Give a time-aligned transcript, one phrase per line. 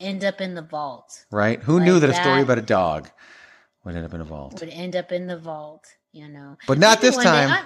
[0.00, 1.24] End up in the vault.
[1.30, 1.60] Right?
[1.62, 3.10] Who Like knew that, a story about a dog
[3.84, 4.60] would end up in a vault?
[4.60, 6.56] Would end up in the vault, you know.
[6.68, 7.50] But not Maybe this one day- time.
[7.50, 7.64] I-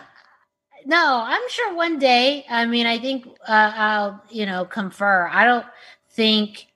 [0.85, 2.45] no, I'm sure one day.
[2.51, 5.29] I mean, I think uh, I'll, you know, confer.
[5.33, 5.67] I don't
[6.11, 6.67] think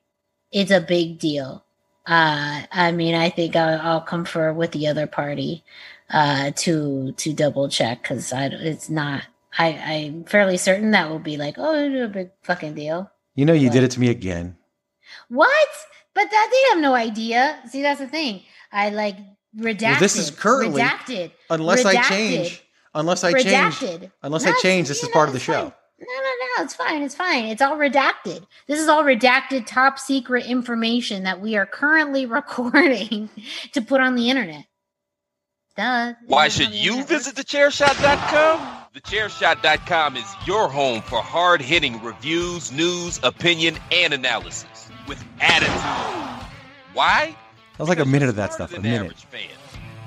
[0.52, 1.64] it's a big deal.
[2.06, 5.64] Uh, I mean, I think I'll, I'll confer with the other party
[6.10, 9.22] uh, to to double check because I it's not.
[9.58, 13.10] I I'm fairly certain that will be like, oh, it's a big fucking deal.
[13.34, 13.72] You know, you What?
[13.74, 14.56] did it to me again.
[15.28, 15.68] What?
[16.14, 17.58] But that they have no idea.
[17.68, 18.42] See, that's the thing.
[18.72, 19.16] I like
[19.58, 19.98] redacted.
[20.00, 21.32] this is currently- redacted.
[21.50, 22.62] Unless I change.
[22.94, 23.46] Unless I change.
[23.76, 24.10] redacted.
[24.22, 25.52] Unless No, I change, this is know, part of the show.
[25.64, 25.72] fine.
[25.98, 26.22] No, no,
[26.58, 26.64] no.
[26.64, 27.02] It's fine.
[27.02, 27.44] It's fine.
[27.46, 28.46] It's all redacted.
[28.66, 33.28] This is all redacted, top secret information that we are currently recording
[33.72, 34.64] to put on the internet.
[35.76, 36.14] Duh.
[36.26, 38.84] Why This is should the you internet visit thechairshot.com?
[38.94, 46.46] Thechairshot.com is your home for hard hitting reviews, news, opinion, and analysis with attitude.
[46.92, 47.36] Why?
[47.72, 48.72] That was like a minute of that stuff.
[48.72, 49.16] A minute.
[49.18, 49.40] fan.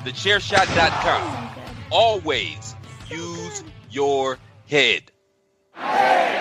[0.03, 1.49] Thechairshot.com.
[1.91, 2.75] Always
[3.09, 4.37] use your
[4.67, 5.11] head.
[5.75, 6.39] Hello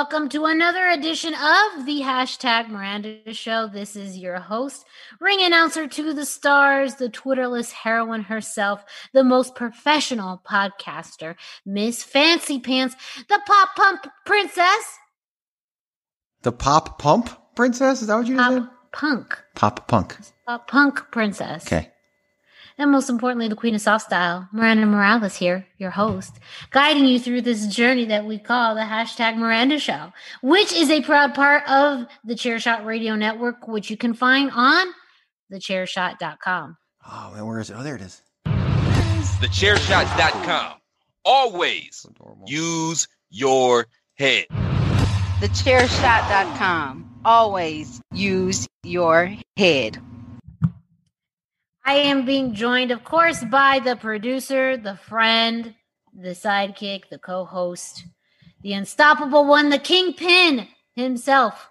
[0.00, 3.66] welcome to another edition of the hashtag Miranda Show.
[3.66, 4.86] This is your host,
[5.20, 11.34] ring announcer to the stars, the Twitterless heroine herself, the most professional podcaster,
[11.66, 12.96] Miss Fancy Pants,
[13.28, 14.96] the pop pump princess,
[16.40, 18.00] The pop pump princess?
[18.00, 18.68] Is that what you pop said?
[18.92, 20.16] punk, Pop punk.
[20.46, 21.66] pop punk princess.
[21.66, 21.90] Okay.
[22.80, 26.38] And most importantly, the queen of soft style, Miranda Morales here, your host,
[26.70, 31.02] guiding you through this journey that we call the hashtag Miranda Show, which is a
[31.02, 34.86] proud part of the Chairshot Radio Network, which you can find on
[35.52, 36.78] thechairshot.com.
[37.06, 37.76] Oh man, where is it?
[37.78, 38.22] Oh, there it is.
[38.46, 40.78] Thechairshot.com.
[41.26, 42.06] Always
[42.46, 44.46] use your head.
[45.40, 47.20] Thechairshot.com.
[47.26, 49.98] Always use your head.
[51.90, 55.74] I am being joined, of course, by the producer, the friend,
[56.16, 58.04] the sidekick, the co host,
[58.62, 61.68] the unstoppable one, the kingpin himself,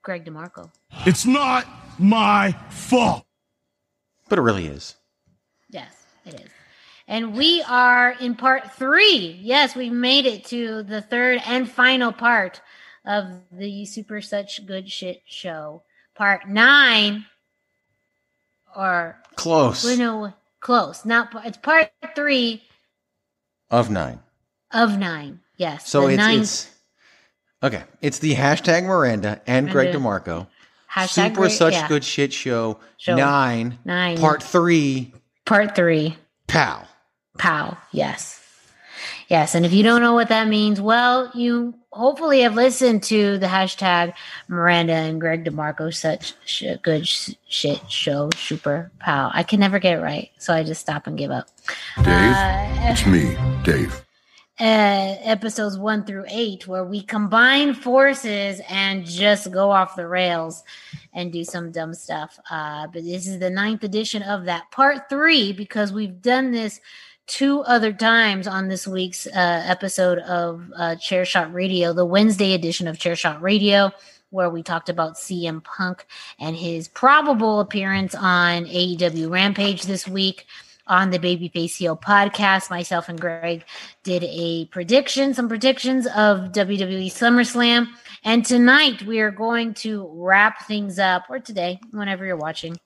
[0.00, 0.70] Greg DeMarco.
[1.04, 1.66] It's not
[1.98, 3.26] my fault.
[4.30, 4.96] But it really is.
[5.68, 6.48] Yes, it is.
[7.06, 9.38] And we are in part three.
[9.42, 12.62] Yes, we've made it to the third and final part
[13.04, 15.82] of the Super Such Good Shit show.
[16.14, 17.26] Part nine,
[18.76, 19.84] or, Close.
[19.84, 21.04] well, no, close.
[21.04, 22.62] Not, it's part three
[23.70, 24.20] Of nine.
[24.72, 25.40] of nine.
[25.56, 25.88] Yes.
[25.88, 26.70] So it's ninth it's
[27.62, 27.84] okay.
[28.00, 30.46] It's the hashtag Miranda and Greg DeMarco.
[30.92, 33.16] hashtag Super such yeah, good shit show, Show.
[33.16, 34.18] nine Nine.
[34.18, 35.12] part three.
[35.46, 36.16] Part three.
[36.48, 36.82] Pow.
[37.38, 37.76] Pow.
[37.92, 38.41] Yes.
[39.32, 43.38] Yes, and if you don't know what that means, well, you hopefully have listened to
[43.38, 44.12] the hashtag
[44.46, 49.30] Miranda and Greg DeMarco such sh- good sh- shit show super pal.
[49.32, 51.48] I can never get it right, so I just stop and give up.
[51.96, 53.34] Dave, Uh, it's me,
[53.64, 54.04] Dave.
[54.60, 60.62] uh, episodes one through eight, where we combine forces and just go off the rails
[61.14, 62.38] and do some dumb stuff.
[62.50, 66.80] Uh, but this is the ninth edition of that part three because we've done this
[67.26, 72.52] two other times on this week's uh, episode of uh, Chair Shot Radio, the Wednesday
[72.54, 73.92] edition of Chair Shot Radio.
[74.30, 76.06] Where we talked about CM Punk
[76.38, 80.46] and his probable appearance on AEW Rampage this week
[80.86, 82.70] on the Babyface Heel podcast.
[82.70, 83.64] Myself and Greg
[84.02, 87.88] did a prediction, some predictions of WWE SummerSlam.
[88.24, 92.78] And tonight we are going to wrap things up, or today, whenever you're watching,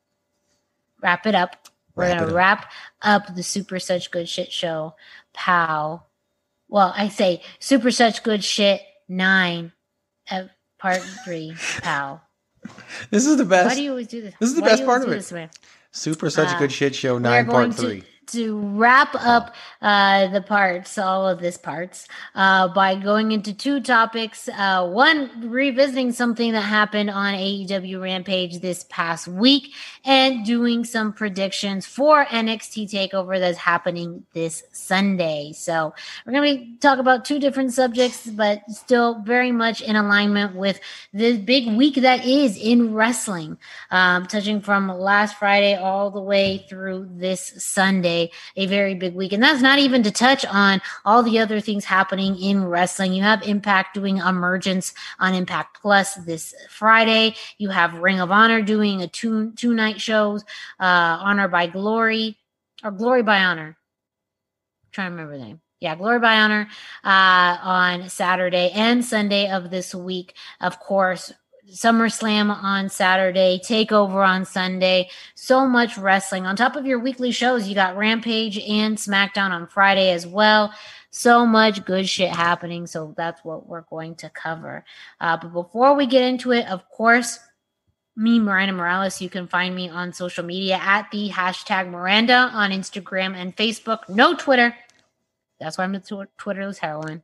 [1.02, 1.68] wrap it up.
[1.96, 2.70] We're going to wrap
[3.02, 4.94] up the Super Such Good Shit show.
[5.32, 6.02] Pow.
[6.68, 9.72] Well, I say Super Such Good Shit 9,
[10.30, 10.42] uh,
[10.78, 11.54] part 3.
[11.82, 12.20] Pow.
[13.10, 13.68] This is the best.
[13.68, 14.34] Why do you always do this?
[14.40, 15.22] This is the Why best part of it.
[15.22, 15.32] this.
[15.92, 17.16] Super such Uh, good shit show.
[17.16, 18.00] Nine part three.
[18.00, 23.52] To, to wrap up uh, the parts, all of this parts, uh, by going into
[23.52, 24.48] two topics.
[24.48, 29.72] Uh, one, revisiting something that happened on AEW Rampage this past week,
[30.04, 35.52] and doing some predictions for NXT Takeover that's happening this Sunday.
[35.54, 35.94] So
[36.24, 40.80] we're going to talk about two different subjects, but still very much in alignment with
[41.12, 43.58] the big week that is in wrestling
[43.90, 48.15] um, touching from last Friday all the way through this Sunday,
[48.56, 49.32] a very big week.
[49.32, 53.12] And that's not even to touch on all the other things happening in wrestling.
[53.12, 57.34] You have Impact doing Emergence on Impact Plus this Friday.
[57.58, 60.42] You have Ring of Honor doing a two two night shows,
[60.80, 62.36] uh, Honor by Glory
[62.84, 63.76] or Glory by Honor.
[64.92, 65.60] trying to remember the name.
[65.80, 66.68] Yeah, Glory by Honor
[67.04, 70.34] uh, on Saturday and Sunday of this week.
[70.60, 71.32] Of course,
[71.70, 75.10] SummerSlam on Saturday, Takeover on Sunday.
[75.34, 76.46] So much wrestling.
[76.46, 80.72] On top of your weekly shows, you got Rampage and SmackDown on Friday as well.
[81.10, 82.86] So much good shit happening.
[82.86, 84.84] So that's what we're going to cover.
[85.20, 87.38] Uh, but before we get into it, of course,
[88.16, 92.70] me, Miranda Morales, you can find me on social media at the hashtag Miranda on
[92.70, 94.08] Instagram and Facebook.
[94.08, 94.74] No Twitter.
[95.60, 97.22] That's why I'm the tw- Twitterless heroine.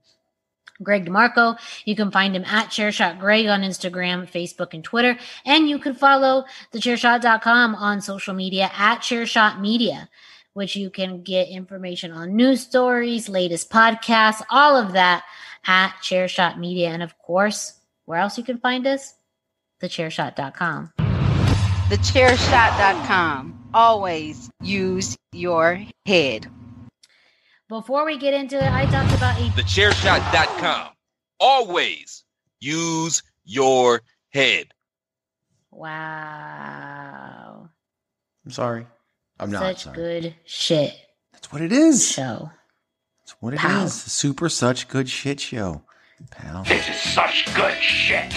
[0.83, 1.59] Greg DeMarco.
[1.85, 5.19] You can find him at Chairshot Greg on Instagram, Facebook, and Twitter.
[5.45, 10.09] And you can follow thechairshot.com on social media at Chairshot Media,
[10.55, 15.25] which you can get information on news stories, latest podcasts, all of that
[15.67, 16.89] at Chairshot Media.
[16.89, 17.75] And of course,
[18.05, 19.15] where else you can find us?
[19.83, 20.93] Thechairshot.com.
[21.89, 23.71] Thechairshot.com.
[23.75, 26.49] Always use your head.
[27.73, 30.89] Before we get into it, I talked about a Thechairshot.com.
[31.41, 32.23] Always
[32.61, 34.75] use your head.
[35.71, 37.71] wow,
[38.45, 38.87] I'm sorry.
[39.41, 39.97] I'm not such sorry.
[39.97, 40.93] good shit
[41.33, 42.07] That's what it is.
[42.07, 42.51] show.
[43.21, 43.63] That's what it is.
[43.63, 43.87] Pow.
[43.87, 45.81] Super such good shit show,
[46.31, 46.65] pal.
[46.65, 48.35] This is such good shit.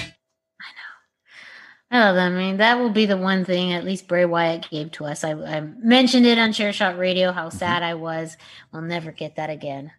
[1.97, 5.06] Oh, I mean, that will be the one thing at least Bray Wyatt gave to
[5.06, 5.24] us.
[5.24, 8.36] I, I mentioned it on Chair Shot Radio how sad I was.
[8.74, 9.92] We'll never get that again.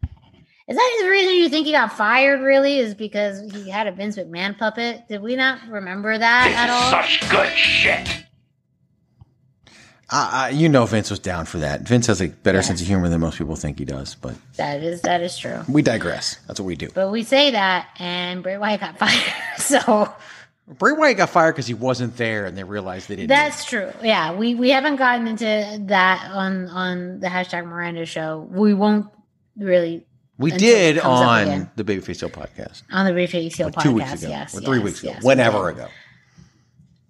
[0.69, 2.41] Is that the reason you think he got fired?
[2.43, 5.09] Really, is because he had a Vince McMahon puppet?
[5.09, 6.91] Did we not remember that at all?
[7.03, 8.25] Such good shit.
[10.11, 11.81] Uh, uh, you know Vince was down for that.
[11.83, 12.69] Vince has a better Yes.
[12.69, 15.63] sense of humor than most people think he does, but That is that is true.
[15.69, 16.37] we digress.
[16.47, 16.89] That's what we do.
[16.95, 19.23] But we say that, and Bray Wyatt got fired.
[19.59, 20.13] So
[20.69, 23.29] Bray Wyatt got fired because he wasn't there, and they realized they didn't.
[23.29, 23.93] that's true.
[24.03, 28.49] Yeah, we we haven't gotten into that on on the hashtag Miranda show.
[28.51, 29.07] We won't
[29.57, 30.07] really
[30.39, 33.83] we did it comes up on the Babyface Show podcast on the Seal like podcast.
[33.83, 35.89] two weeks ago, Yes, or three yes, weeks ago, yes, whenever ago.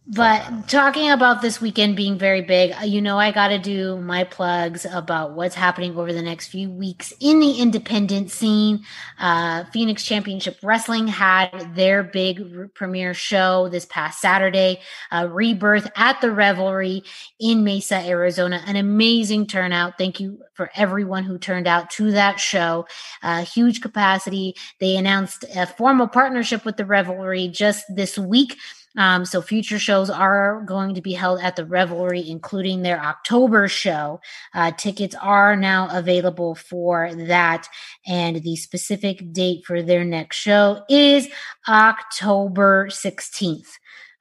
[0.08, 3.96] But talking about this weekend being very big, uh, you know, I got to do
[4.00, 8.84] my plugs about what's happening over the next few weeks in the independent scene.
[9.18, 14.78] Uh, Phoenix Championship Wrestling had their big premiere show this past Saturday,
[15.10, 17.02] uh, Rebirth at the Revelry
[17.40, 18.62] in Mesa, Arizona.
[18.64, 19.98] An amazing turnout.
[19.98, 22.86] Thank you for everyone who turned out to that show.
[23.24, 24.54] Uh, huge capacity.
[24.78, 28.56] They announced a formal partnership with the Revelry just this week.
[28.96, 33.68] Um, so future shows are going to be held at the Revelry, including their October
[33.68, 34.20] show.
[34.54, 37.68] Uh, tickets are now available for that,
[38.06, 41.28] and the specific date for their next show is
[41.68, 43.68] October 16th.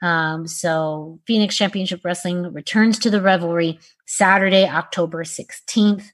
[0.02, 6.12] Um, so Phoenix Championship Wrestling returns to the Revelry Saturday, October 16th.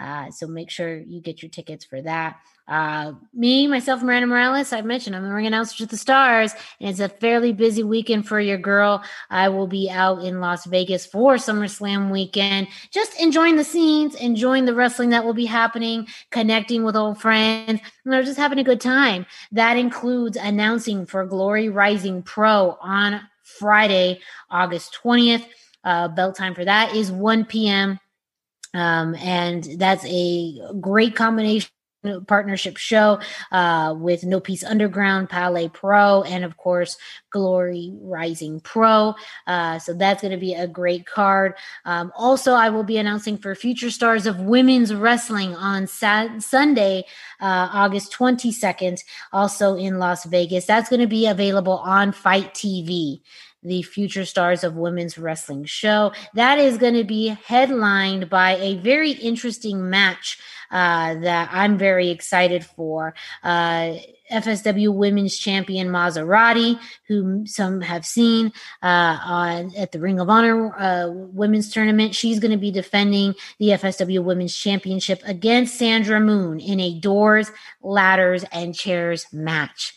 [0.00, 2.38] Uh, so make sure you get your tickets for that.
[2.66, 6.88] Uh, me, myself, Miranda Morales, I've mentioned I'm the ring announcer to the stars, and
[6.88, 9.02] it's a fairly busy weekend for your girl.
[9.28, 14.64] I will be out in Las Vegas for SummerSlam weekend, just enjoying the scenes, enjoying
[14.64, 18.64] the wrestling that will be happening, connecting with old friends, you know, just having a
[18.64, 19.26] good time.
[19.52, 25.44] That includes announcing for Glory Rising Pro on Friday, August 20th.
[25.82, 27.98] Uh, belt time for that is 1 p.m.
[28.74, 31.70] Um, and that's a great combination
[32.26, 33.20] partnership show
[33.52, 36.96] uh, with No Peace Underground, Palais Pro, and of course
[37.30, 39.14] Glory Rising Pro.
[39.46, 41.54] Uh, so that's going to be a great card.
[41.84, 47.04] Um, also, I will be announcing for Future Stars of Women's Wrestling on Sunday,
[47.40, 49.00] uh, August 22nd,
[49.32, 50.64] also in Las Vegas.
[50.64, 53.20] That's going to be available on FITE TV
[53.62, 56.12] the Future Stars of Women's Wrestling show.
[56.34, 60.38] That is going to be headlined by a very interesting match
[60.70, 63.14] uh, that I'm very excited for.
[63.42, 63.96] Uh,
[64.30, 68.52] FSW Women's Champion Mazzerati, who some have seen
[68.82, 72.14] uh, on at the Ring of Honor uh, Women's Tournament.
[72.14, 77.50] She's going to be defending the FSW Women's Championship against Sandra Moone in a doors,
[77.82, 79.94] ladders, and chairs match.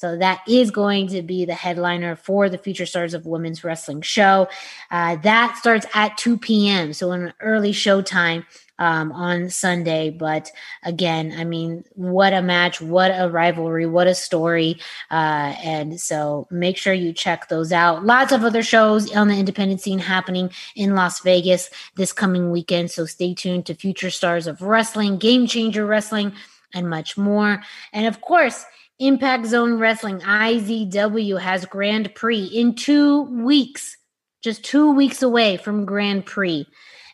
[0.00, 4.00] So that is going to be the headliner for the Future Stars of Women's Wrestling
[4.00, 4.48] show.
[4.90, 6.94] Uh, that starts at 2 p.m.
[6.94, 8.46] So an early show time
[8.78, 10.08] um, on Sunday.
[10.08, 10.50] But
[10.84, 14.78] again, I mean, what a match, what a rivalry, what a story.
[15.10, 18.02] Uh, and so make sure you check those out.
[18.02, 22.90] Lots of other shows on the independent scene happening in Las Vegas this coming weekend.
[22.90, 26.32] So stay tuned to Future Stars of Wrestling, Game Changer Wrestling,
[26.72, 27.62] and much more.
[27.92, 28.64] And of course,
[29.00, 33.96] Impact Zone Wrestling, IZW, has Grand Prix in two weeks,
[34.42, 36.66] just two weeks away from Grand Prix.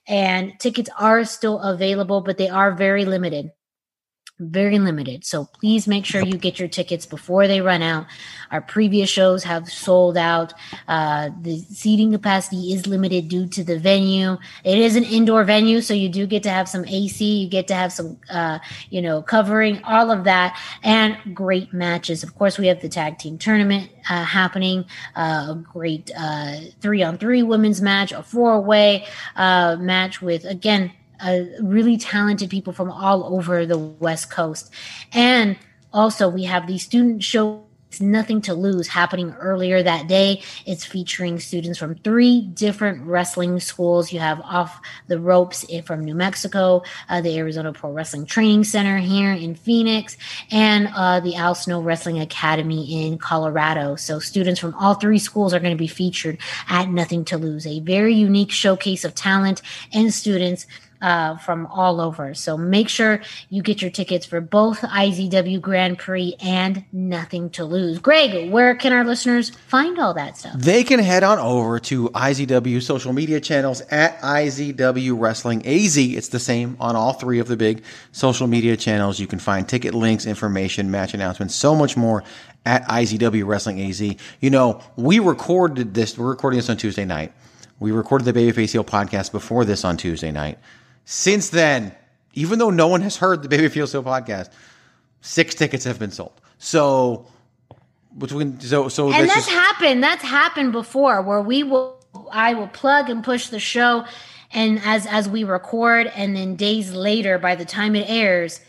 [0.08, 3.50] And tickets are still available, but they are very limited
[4.38, 5.24] very limited.
[5.24, 8.06] So please make sure you get your tickets before they run out.
[8.50, 10.52] Our previous shows have sold out.
[10.86, 14.36] Uh, the seating capacity is limited due to the venue.
[14.62, 17.24] It is an indoor venue, so you do get to have some AC.
[17.24, 18.58] You get to have some, uh,
[18.90, 22.22] you know, covering all of that and great matches.
[22.22, 24.84] Of course, we have the tag team tournament uh, happening.
[25.14, 30.44] Uh, a great uh, three on three women's match, a four way uh, match with
[30.44, 34.72] again uh, really talented people from all over the West Coast.
[35.12, 35.56] And
[35.92, 40.42] also, we have the student show It's Nothing to Lose happening earlier that day.
[40.66, 44.12] It's featuring students from three different wrestling schools.
[44.12, 48.98] You have Off the Ropes from New Mexico, uh, the Arizona Pro Wrestling Training Center
[48.98, 50.18] here in Phoenix,
[50.50, 53.96] and uh, the Al Snow Wrestling Academy in Colorado.
[53.96, 57.66] So students from all three schools are going to be featured at Nothing to Lose,
[57.66, 59.62] a very unique showcase of talent
[59.94, 60.66] and students
[61.06, 62.34] uh, from all over.
[62.34, 67.64] So make sure you get your tickets for both IZW Grand Prix and Nothing to
[67.64, 68.00] Lose.
[68.00, 70.54] Greg, where can our listeners find all that stuff?
[70.56, 75.96] They can head on over to IZW social media channels at IZW Wrestling AZ.
[75.96, 79.20] It's the same on all three of the big social media channels.
[79.20, 82.24] You can find ticket links, information, match announcements, so much more
[82.64, 84.00] at IZW Wrestling AZ.
[84.40, 87.32] You know, we recorded this, we're recording this on Tuesday night.
[87.78, 90.58] We recorded the Babyface Heel podcast before this on Tuesday night.
[91.06, 91.94] Since then,
[92.34, 94.50] even though no one has heard the Baby Feel So podcast,
[95.20, 96.32] six tickets have been sold.
[96.58, 97.26] So
[98.18, 100.02] between so so and that's just, happened.
[100.02, 101.96] That's happened before where we will
[102.32, 104.04] I will plug and push the show,
[104.52, 108.60] and as as we record, and then days later, by the time it airs,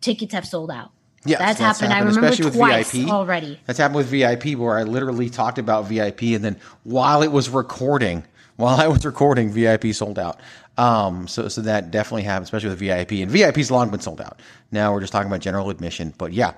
[0.00, 0.90] tickets have sold out.
[1.24, 1.92] Yeah, that's, that's happened.
[1.92, 2.08] happened.
[2.08, 3.12] I remember Especially twice with VIP.
[3.12, 3.60] already.
[3.66, 7.48] That's happened with VIP, where I literally talked about VIP, and then while it was
[7.48, 8.24] recording,
[8.56, 10.40] while I was recording, VIP sold out.
[10.76, 13.12] Um, so, so that definitely happened, especially with VIP.
[13.12, 14.40] And VIP's long been sold out.
[14.72, 16.12] Now we're just talking about general admission.
[16.18, 16.54] But yeah,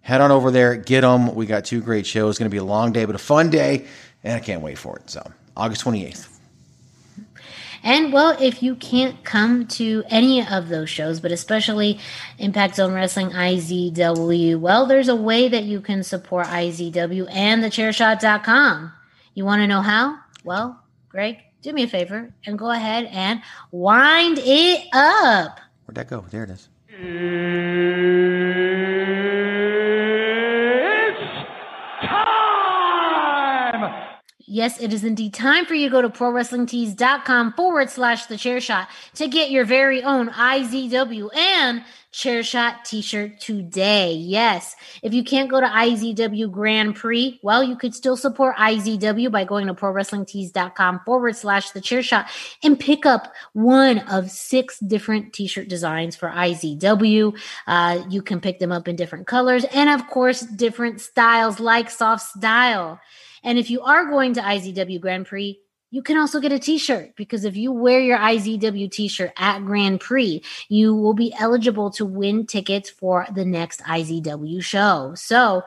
[0.00, 1.34] head on over there, get them.
[1.34, 2.32] We got two great shows.
[2.32, 3.86] It's going to be a long day, but a fun day.
[4.24, 5.10] And I can't wait for it.
[5.10, 5.22] So,
[5.56, 6.38] August 28th.
[7.82, 12.00] And well, if you can't come to any of those shows, but especially
[12.38, 18.92] Impact Zone Wrestling IZW, well, there's a way that you can support IZW and thechairshot.com.
[19.34, 20.18] You want to know how?
[20.42, 25.60] Well, Greg, do me a favor and go ahead and wind it up.
[25.86, 26.24] Where'd that go?
[26.30, 26.68] There it is.
[26.88, 28.27] It's
[34.50, 38.60] Yes, it is indeed time for you to go to prowrestlingtees.com forward slash the chair
[38.60, 44.14] shot to get your very own IZW and chair shot t-shirt today.
[44.14, 44.74] Yes.
[45.02, 49.44] If you can't go to IZW Grand Prix, well, you could still support IZW by
[49.44, 52.28] going to prowrestlingtees.com forward slash the chair shot
[52.64, 57.38] and pick up one of six different t-shirt designs for IZW.
[57.66, 61.90] Uh, you can pick them up in different colors and of course, different styles like
[61.90, 62.98] soft style.
[63.42, 65.58] And if you are going to IZW Grand Prix,
[65.90, 70.00] you can also get a t-shirt because if you wear your IZW t-shirt at Grand
[70.00, 75.14] Prix, you will be eligible to win tickets for the next IZW show.
[75.14, 75.62] So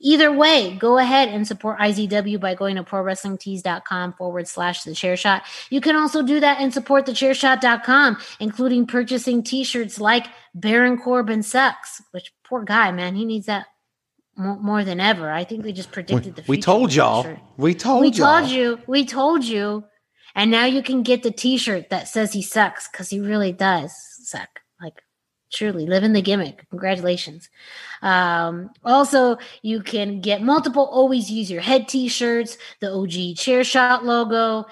[0.00, 5.16] either way, go ahead and support IZW by going to prowrestlingtees.com forward slash the chair
[5.18, 5.42] shot.
[5.68, 11.42] You can also do that and support the chairshot.com, including purchasing t-shirts like Baron Corbin
[11.42, 13.66] sucks, which poor guy, man, he needs that
[14.38, 15.30] more, more than ever.
[15.30, 16.50] I think we just predicted the future.
[16.50, 17.22] We told y'all.
[17.24, 17.40] Sure.
[17.56, 18.40] We told We y'all.
[18.40, 18.78] told you.
[18.86, 19.84] We told you.
[20.34, 23.92] And now you can get the t-shirt that says he sucks because he really does
[24.22, 24.60] suck.
[24.80, 25.02] Like
[25.52, 26.68] truly living the gimmick.
[26.70, 27.48] Congratulations.
[28.02, 34.04] Um, also, you can get multiple always use your head t-shirts, the OG chair shot
[34.04, 34.66] logo,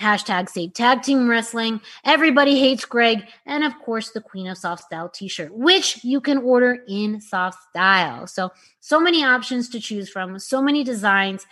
[0.00, 4.84] hashtag save tag team wrestling, everybody hates Greg, and of course the Queen of Soft
[4.84, 8.26] Style t-shirt, which you can order in soft style.
[8.26, 11.46] So so many options to choose from, so many designs,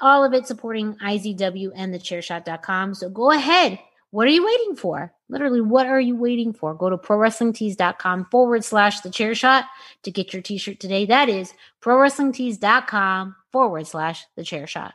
[0.00, 2.94] all of it supporting IZW and the chairshot.com.
[2.94, 3.78] So go ahead.
[4.10, 5.12] What are you waiting for?
[5.28, 6.74] Literally, what are you waiting for?
[6.74, 9.64] Go to prowrestlingtees.com forward slash the chair shot
[10.04, 11.06] to get your t shirt today.
[11.06, 14.94] That is prowrestlingtees.com forward slash the chair shot.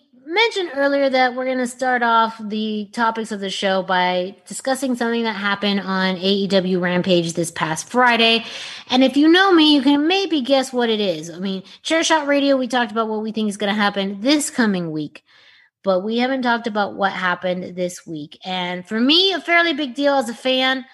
[0.25, 4.95] mentioned earlier that we're going to start off the topics of the show by discussing
[4.95, 8.45] something that happened on AEW Rampage this past Friday.
[8.89, 11.29] And if you know me, you can maybe guess what it is.
[11.29, 14.21] I mean, Chair Shot Radio, we talked about what we think is going to happen
[14.21, 15.23] this coming week,
[15.83, 18.37] but we haven't talked about what happened this week.
[18.45, 20.85] And for me, a fairly big deal as a fan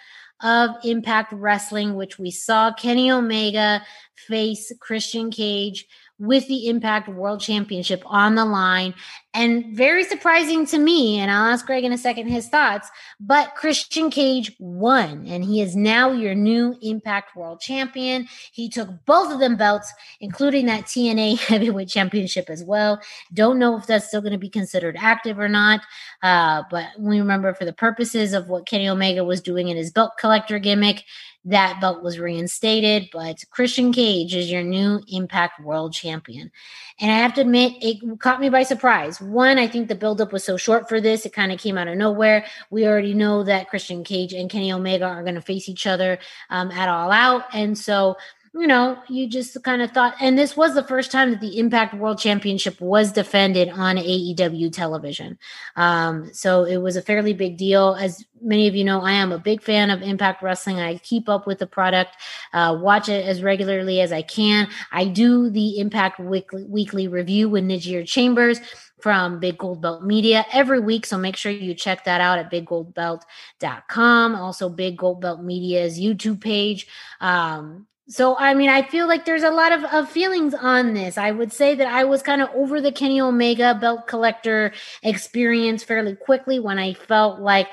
[0.41, 3.83] of Impact Wrestling, which we saw Kenny Omega
[4.15, 5.87] face Christian Cage
[6.19, 8.93] with the Impact World Championship on the line.
[9.33, 13.53] And very surprising to me, and I'll ask Greg in a second his thoughts, but
[13.53, 18.27] Christian Cage won, and he is now your new Impact World Champion.
[18.51, 22.99] He took both of them belts, including that TNA Heavyweight Championship as well.
[23.31, 25.81] Don't know if that's still going to be considered active or not,
[26.23, 29.91] uh, but we remember for the purposes of what Kenny Omega was doing in his
[29.91, 31.03] belt collector gimmick,
[31.47, 36.51] that belt was reinstated, but Christian Cage is your new Impact World Champion.
[36.99, 39.21] And I have to admit, it caught me by surprise.
[39.21, 41.87] One, I think the buildup was so short for this, it kind of came out
[41.87, 42.45] of nowhere.
[42.69, 46.19] We already know that Christian Cage and Kenny Omega are going to face each other
[46.49, 47.45] um, at All Out.
[47.53, 48.17] And so,
[48.57, 51.59] you know, you just kind of thought, and this was the first time that the
[51.59, 55.37] Impact World Championship was defended on AEW television.
[55.75, 57.95] Um, so it was a fairly big deal.
[57.95, 60.79] As many of you know, I am a big fan of Impact Wrestling.
[60.79, 62.15] I keep up with the product,
[62.53, 64.67] uh, watch it as regularly as I can.
[64.91, 68.59] I do the Impact Weekly, weekly review with Nijier Chambers
[69.01, 71.05] from Big Gold Belt Media every week.
[71.05, 74.35] So make sure you check that out at biggoldbelt.com.
[74.35, 76.87] Also, Big Gold Belt Media's YouTube page.
[77.21, 81.17] Um, so, I mean, I feel like there's a lot of, of feelings on this.
[81.17, 84.71] I would say that I was kind of over the Kenny Omega belt collector
[85.03, 87.67] experience fairly quickly when I felt like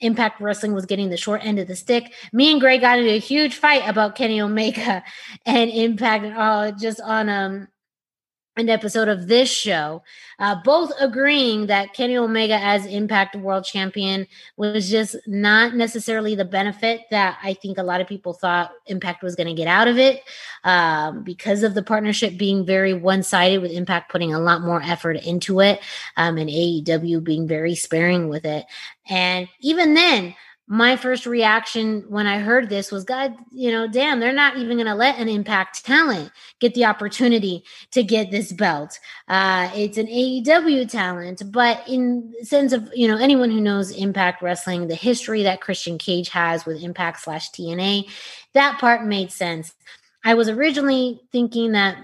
[0.00, 2.12] Impact Wrestling was getting the short end of the stick.
[2.32, 5.04] Me and Greg got into a huge fight about Kenny Omega
[5.46, 7.68] and Impact uh, just on um
[8.56, 10.02] an episode of this show,
[10.38, 16.44] uh, both agreeing that Kenny Omega as Impact World Champion was just not necessarily the
[16.44, 19.88] benefit that I think a lot of people thought Impact was going to get out
[19.88, 20.22] of it
[20.64, 24.82] um, because of the partnership being very one sided, with Impact putting a lot more
[24.82, 25.80] effort into it
[26.16, 28.64] um, and AEW being very sparing with it.
[29.08, 30.34] And even then,
[30.68, 34.76] my first reaction when I heard this was, God, you know, damn, they're not even
[34.76, 38.98] going to let an impact talent get the opportunity to get this belt.
[39.28, 44.42] Uh, it's an AEW talent, but in sense of, you know, anyone who knows Impact
[44.42, 48.10] Wrestling, the history that Christian Cage has with Impact slash TNA,
[48.54, 49.72] that part made sense.
[50.24, 51.96] I was originally thinking that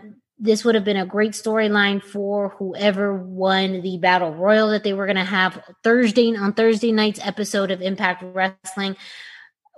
[0.42, 4.92] this would have been a great storyline for whoever won the battle royal that they
[4.92, 8.96] were going to have Thursday on Thursday night's episode of Impact Wrestling.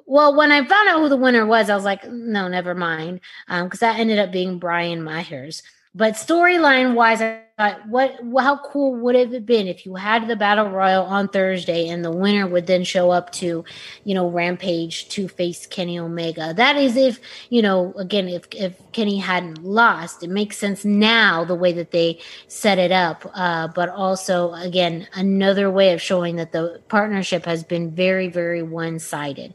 [0.06, 3.20] Well, when I found out who the winner was, I was like, no, never mind,
[3.46, 5.62] because um, that ended up being Brian Myers.
[5.96, 10.26] But storyline wise, I thought, what, how cool would it have been if you had
[10.26, 13.64] the battle royal on Thursday and the winner would then show up to,
[14.02, 16.52] you know, Rampage to face Kenny Omega?
[16.52, 21.44] That is if, you know, again, if, if Kenny hadn't lost, it makes sense now
[21.44, 23.30] the way that they set it up.
[23.32, 28.62] Uh, but also, again, another way of showing that the partnership has been very, very
[28.62, 29.54] one sided.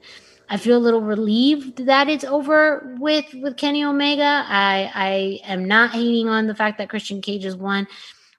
[0.49, 4.43] I feel a little relieved that it's over with with Kenny Omega.
[4.47, 7.87] I I am not hating on the fact that Christian Cage has won,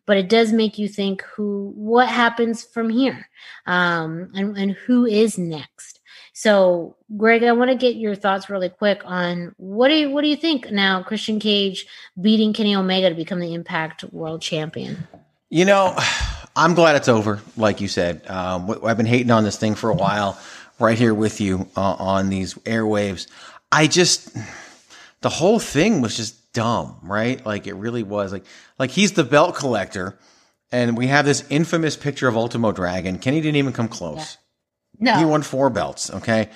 [0.07, 3.29] but it does make you think who what happens from here,
[3.67, 6.01] um, and and who is next.
[6.33, 10.23] So, Greg, I want to get your thoughts really quick on what do you what
[10.23, 11.03] do you think now?
[11.03, 11.87] Christian Cage
[12.21, 15.07] beating Kenny Omega to become the Impact World Champion.
[15.49, 15.97] You know,
[16.57, 17.41] I'm glad it's over.
[17.57, 20.39] Like you said, um, I've been hating on this thing for a while
[20.81, 23.27] right here with you uh, on these airwaves.
[23.71, 24.37] I just,
[25.21, 27.45] the whole thing was just dumb, right?
[27.45, 28.45] Like it really was like,
[28.79, 30.19] like he's the belt collector
[30.73, 33.19] and we have this infamous picture of Ultimo Dragon.
[33.19, 34.39] Kenny didn't even come close.
[34.99, 35.15] Yeah.
[35.15, 35.19] No.
[35.19, 36.11] He won four belts.
[36.11, 36.51] Okay.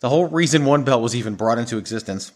[0.00, 2.32] The whole reason one belt was even brought into existence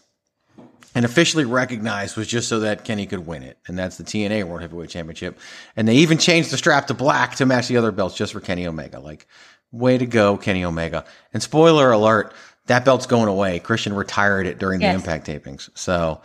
[0.95, 3.57] and officially recognized was just so that Kenny could win it.
[3.67, 5.37] And that's the TNA World Heavyweight Championship.
[5.75, 8.39] And they even changed the strap to black to match the other belts just for
[8.39, 8.99] Kenny Omega.
[8.99, 9.27] Like,
[9.71, 11.05] Way to go, Kenny Omega.
[11.33, 12.33] And spoiler alert,
[12.65, 13.59] that belt's going away.
[13.59, 14.93] Christian retired it during yes.
[14.93, 15.69] the Impact tapings.
[15.75, 16.21] So,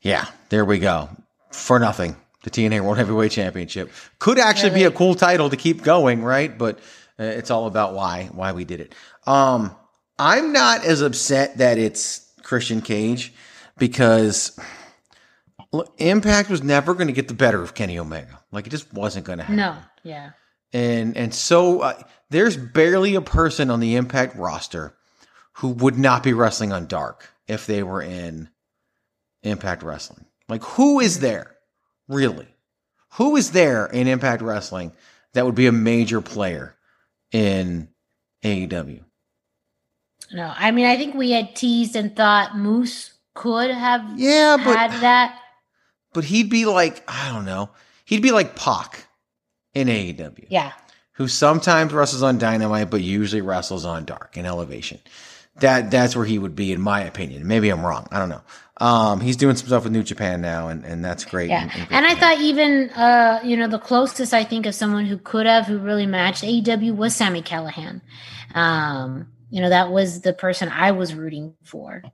[0.00, 1.08] yeah, there we go.
[1.50, 2.16] For nothing.
[2.44, 4.80] The TNA World Heavyweight Championship could actually really?
[4.80, 6.56] be a cool title to keep going, right?
[6.56, 6.78] But
[7.18, 8.94] uh, it's all about why why we did it.
[9.26, 9.74] Um,
[10.18, 13.32] I'm not as upset that it's Christian Cage
[13.76, 14.58] because
[15.72, 18.38] look, Impact was never going to get the better of Kenny Omega.
[18.52, 19.56] Like it just wasn't going to happen.
[19.56, 20.30] No, yeah
[20.72, 24.94] and and so uh, there's barely a person on the Impact roster
[25.54, 28.48] who would not be wrestling on Dark if they were in
[29.42, 30.26] Impact Wrestling.
[30.48, 31.56] Like who is there
[32.06, 32.48] really?
[33.14, 34.92] Who is there in Impact Wrestling
[35.32, 36.76] that would be a major player
[37.32, 37.88] in
[38.44, 39.02] AEW?
[40.32, 44.76] No, I mean I think we had teased and thought Moose could have yeah, but,
[44.76, 45.40] had that.
[46.12, 47.70] But he'd be like I don't know.
[48.04, 49.07] He'd be like Pac
[49.78, 50.46] in AEW.
[50.48, 50.72] Yeah.
[51.12, 55.00] Who sometimes wrestles on Dynamite, but usually wrestles on Dark in Elevation.
[55.56, 57.46] That that's where he would be, in my opinion.
[57.46, 58.06] Maybe I'm wrong.
[58.12, 58.42] I don't know.
[58.80, 61.50] Um, he's doing some stuff with New Japan now, and, and that's great.
[61.50, 64.74] Yeah, and, and, and I thought even uh, you know the closest I think of
[64.74, 68.00] someone who could have who really matched AEW was Sami Callihan.
[68.54, 72.04] Um, you know that was the person I was rooting for.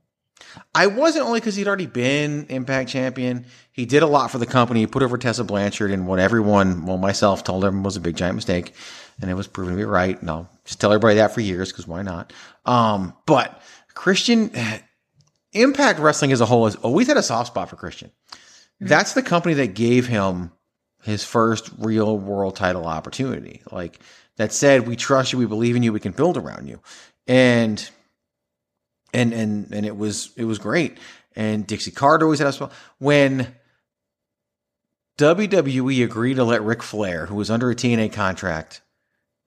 [0.73, 3.45] I wasn't only because he'd already been Impact champion.
[3.71, 4.81] He did a lot for the company.
[4.81, 8.15] He put over Tessa Blanchard and what everyone, well, myself told him was a big
[8.15, 8.73] giant mistake.
[9.21, 10.19] And it was proven to be right.
[10.19, 12.33] And I'll just tell everybody that for years because why not?
[12.65, 13.61] Um, but
[13.93, 14.51] Christian,
[15.53, 18.09] Impact Wrestling as a whole has always had a soft spot for Christian.
[18.09, 18.87] Mm-hmm.
[18.87, 20.51] That's the company that gave him
[21.03, 23.61] his first real world title opportunity.
[23.71, 23.99] Like
[24.37, 26.81] that said, we trust you, we believe in you, we can build around you.
[27.27, 27.87] And
[29.15, 30.97] and and and it was it was great.
[31.35, 32.71] and Dixie Carter always had a spot.
[32.97, 33.55] When
[35.17, 38.81] WWE agreed to let Ric Flair, who was under a TNA contract,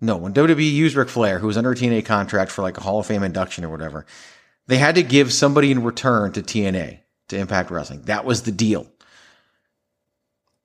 [0.00, 2.82] no, when WWE used Ric Flair, who was under a TNA contract for like a
[2.82, 4.06] Hall of Fame induction or whatever,
[4.66, 8.02] they had to give somebody in return to TNA, to Impact Wrestling.
[8.02, 8.86] That was the deal.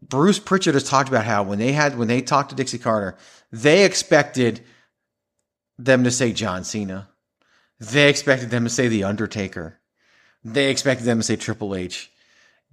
[0.01, 3.17] Bruce Pritchard has talked about how when they had when they talked to Dixie Carter,
[3.51, 4.61] they expected
[5.77, 7.09] them to say John Cena.
[7.91, 9.79] They expected them to say The Undertaker.
[10.43, 12.11] They expected them to say Triple H.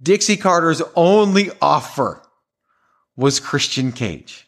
[0.01, 2.21] Dixie Carter's only offer
[3.15, 4.47] was Christian Cage.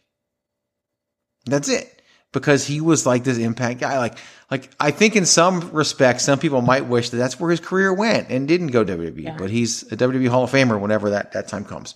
[1.46, 2.02] That's it.
[2.32, 4.00] Because he was like this impact guy.
[4.00, 4.18] Like,
[4.50, 7.94] like I think in some respects, some people might wish that that's where his career
[7.94, 9.24] went and didn't go WWE.
[9.24, 9.36] Yeah.
[9.38, 11.96] But he's a WWE Hall of Famer whenever that that time comes.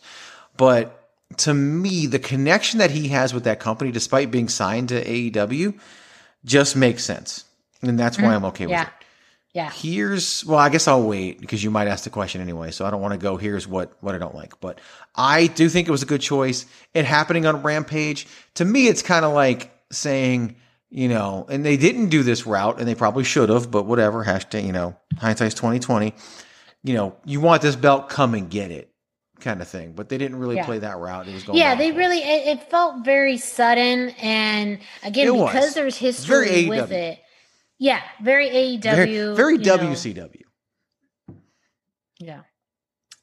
[0.57, 5.03] But to me, the connection that he has with that company, despite being signed to
[5.03, 5.79] AEW,
[6.45, 7.43] just makes sense,
[7.81, 8.33] and that's why.
[8.35, 8.79] I'm okay yeah.
[8.81, 8.93] with it.
[9.53, 9.71] Yeah.
[9.71, 12.91] Here's well, I guess I'll wait because you might ask the question anyway, so I
[12.91, 13.37] don't want to go.
[13.37, 14.79] Here's what what I don't like, but
[15.15, 16.65] I do think it was a good choice.
[16.93, 20.57] It happening on Rampage to me, it's kind of like saying,
[20.89, 24.23] you know, and they didn't do this route, and they probably should have, but whatever.
[24.23, 26.13] Hashtag, you know, hindsight's twenty twenty.
[26.83, 28.91] You know, you want this belt, come and get it
[29.39, 29.93] kind of thing.
[29.93, 30.65] But they didn't really yeah.
[30.65, 31.27] play that route.
[31.27, 31.57] It was going.
[31.57, 32.19] Yeah, they really.
[32.19, 35.73] It, it, felt very sudden, and again, it because was.
[35.73, 37.19] there's history with it.
[37.79, 38.81] Yeah, very AEW.
[38.81, 40.41] Very, very WCW.
[41.27, 41.35] Know.
[42.19, 42.41] Yeah.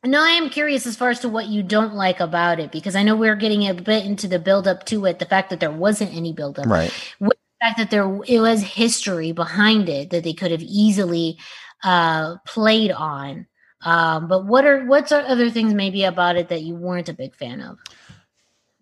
[0.05, 2.95] No, I am curious as far as to what you don't like about it because
[2.95, 5.19] I know we're getting a bit into the build up to it.
[5.19, 6.93] The fact that there wasn't any build up, right?
[7.21, 11.39] With the fact that there it was history behind it that they could have easily
[11.83, 13.47] uh, played on.
[13.81, 17.35] Um, but what are what's other things maybe about it that you weren't a big
[17.35, 17.79] fan of?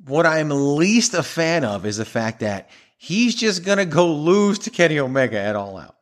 [0.04, 2.68] What I'm least a fan of is the fact that
[3.02, 5.96] he's just gonna go lose to Kenny Omega at all out.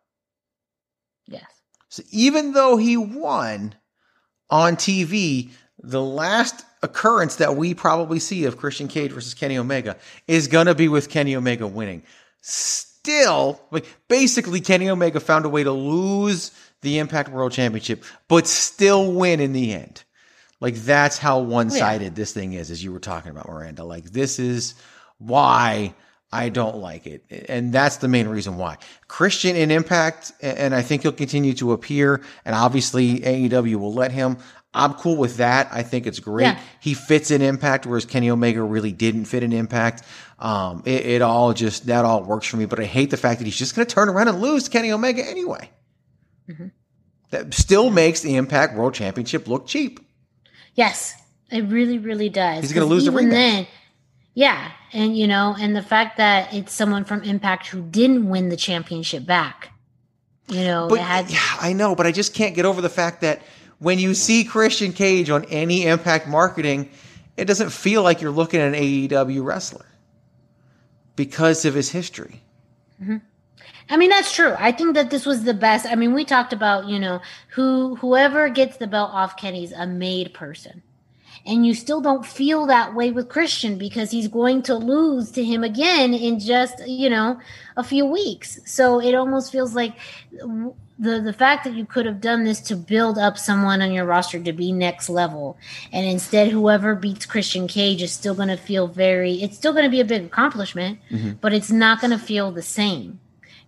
[1.26, 1.46] Yes.
[1.88, 3.74] So even though he won
[4.50, 5.48] on TV,
[5.82, 9.96] the last occurrence that we probably see of Christian Cage versus Kenny Omega
[10.28, 12.02] is gonna be with Kenny Omega winning.
[12.42, 18.46] Still, like basically Kenny Omega found a way to lose the Impact World Championship, but
[18.46, 20.04] still win in the end.
[20.60, 22.10] Like that's how one sided yeah.
[22.10, 23.84] this thing is, as you were talking about, Miranda.
[23.84, 24.74] Like this is
[25.16, 25.94] why
[26.32, 27.24] I don't like it.
[27.48, 28.78] And that's the main reason why.
[29.08, 34.12] Christian in Impact, and I think he'll continue to appear, and obviously AEW will let
[34.12, 34.38] him.
[34.72, 35.68] I'm cool with that.
[35.72, 36.44] I think it's great.
[36.44, 36.60] Yeah.
[36.78, 40.04] He fits in Impact, whereas Kenny Omega really didn't fit in Impact.
[40.38, 43.40] Um, it, it, all just, that all works for me, but I hate the fact
[43.40, 45.68] that he's just going to turn around and lose to Kenny Omega anyway.
[46.48, 46.68] Mm-hmm.
[47.30, 50.00] That still makes the Impact World Championship look cheap.
[50.74, 51.14] Yes,
[51.50, 52.60] it really, really does.
[52.60, 53.30] He's going to lose the rematch.
[53.30, 53.66] Then,
[54.34, 58.48] yeah, and you know, and the fact that it's someone from Impact who didn't win
[58.48, 59.70] the championship back.
[60.48, 63.20] You know, but, had- yeah, I know, but I just can't get over the fact
[63.20, 63.42] that
[63.78, 66.90] when you see Christian Cage on any Impact marketing,
[67.36, 69.86] it doesn't feel like you're looking at an AEW wrestler
[71.16, 72.42] because of his history.
[73.00, 73.16] Mm-hmm.
[73.88, 74.54] I mean that's true.
[74.58, 75.86] I think that this was the best.
[75.86, 79.86] I mean, we talked about you know who whoever gets the belt off Kenny's a
[79.86, 80.82] made person,
[81.46, 85.44] and you still don't feel that way with Christian because he's going to lose to
[85.44, 87.38] him again in just you know
[87.76, 88.60] a few weeks.
[88.64, 89.94] So it almost feels like
[90.30, 94.04] the the fact that you could have done this to build up someone on your
[94.04, 95.56] roster to be next level,
[95.92, 99.42] and instead whoever beats Christian Cage is still going to feel very.
[99.42, 101.32] It's still going to be a big accomplishment, mm-hmm.
[101.40, 103.20] but it's not going to feel the same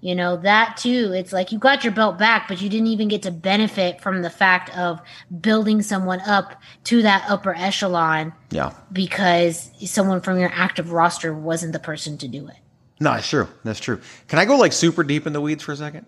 [0.02, 3.08] you know that too it's like you got your belt back but you didn't even
[3.08, 5.00] get to benefit from the fact of
[5.40, 8.74] building someone up to that upper echelon yeah.
[8.92, 12.56] because someone from your active roster wasn't the person to do it.
[13.00, 13.48] No that's true.
[13.64, 14.00] That's true.
[14.28, 16.04] Can i go like super deep in the weeds for a second?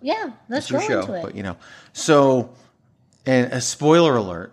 [0.00, 1.22] Yeah let's go show, into it.
[1.22, 1.56] but you know.
[1.92, 2.54] So
[3.26, 4.52] and a spoiler alert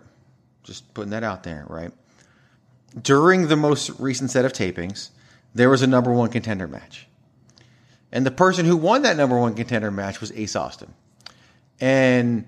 [0.64, 1.92] just putting that out there right?
[3.00, 5.10] During the most recent set of tapings
[5.54, 7.06] there was a number one contender match
[8.12, 10.92] and the person who won that number one contender match was Ace Austin.
[11.80, 12.44] And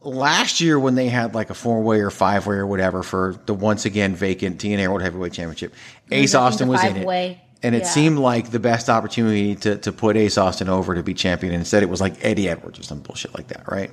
[0.00, 3.40] last year, when they had like a four way or five way or whatever for
[3.46, 5.74] the once again vacant TNA World Heavyweight Championship,
[6.10, 7.38] Ace Austin was in it.
[7.62, 7.88] And it yeah.
[7.88, 11.54] seemed like the best opportunity to, to put Ace Austin over to be champion.
[11.54, 13.90] And instead, it was like Eddie Edwards or some bullshit like that, right?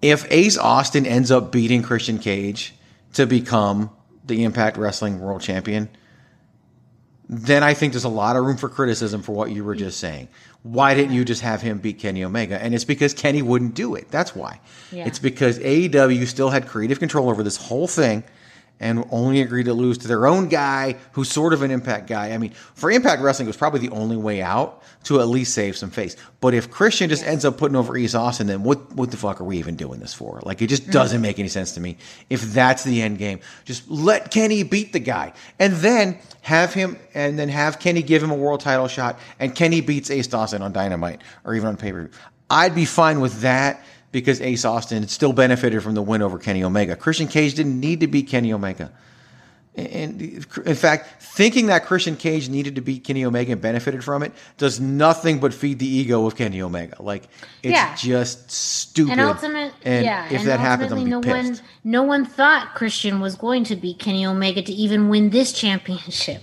[0.00, 2.74] If Ace Austin ends up beating Christian Cage
[3.12, 3.90] to become
[4.24, 5.90] the Impact Wrestling World Champion,
[7.28, 9.98] then I think there's a lot of room for criticism for what you were just
[9.98, 10.28] saying.
[10.62, 12.62] Why didn't you just have him beat Kenny Omega?
[12.62, 14.10] And it's because Kenny wouldn't do it.
[14.10, 14.60] That's why.
[14.92, 15.06] Yeah.
[15.06, 18.24] It's because AEW still had creative control over this whole thing
[18.80, 22.32] and only agreed to lose to their own guy, who's sort of an Impact guy.
[22.32, 25.54] I mean, for Impact Wrestling, it was probably the only way out to at least
[25.54, 26.16] save some face.
[26.40, 29.40] But if Christian just ends up putting over Ace Austin, then what what the fuck
[29.40, 30.40] are we even doing this for?
[30.42, 30.92] Like, it just mm-hmm.
[30.92, 31.98] doesn't make any sense to me.
[32.28, 36.98] If that's the end game, just let Kenny beat the guy, and then have him,
[37.14, 40.62] and then have Kenny give him a world title shot, and Kenny beats Ace Austin
[40.62, 42.10] on Dynamite or even on pay per view.
[42.50, 43.84] I'd be fine with that
[44.14, 46.94] because Ace Austin still benefited from the win over Kenny Omega.
[46.94, 48.92] Christian Cage didn't need to beat Kenny Omega.
[49.76, 54.22] And in fact, thinking that Christian Cage needed to beat Kenny Omega and benefited from
[54.22, 57.02] it does nothing but feed the ego of Kenny Omega.
[57.02, 57.24] Like
[57.60, 57.92] it's Yeah.
[57.96, 59.10] just stupid.
[59.18, 61.62] And ultimate, And yeah, if and that happens, I'm ultimately gonna be no pissed.
[61.62, 65.52] one, no one thought Christian was going to beat Kenny Omega to even win this
[65.52, 66.42] championship.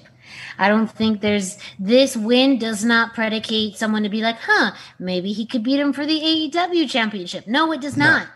[0.62, 5.34] I don't think there's this win does not predicate someone to be like, huh, maybe
[5.34, 7.48] he could beat him for the AEW championship.
[7.48, 8.28] No, it does not.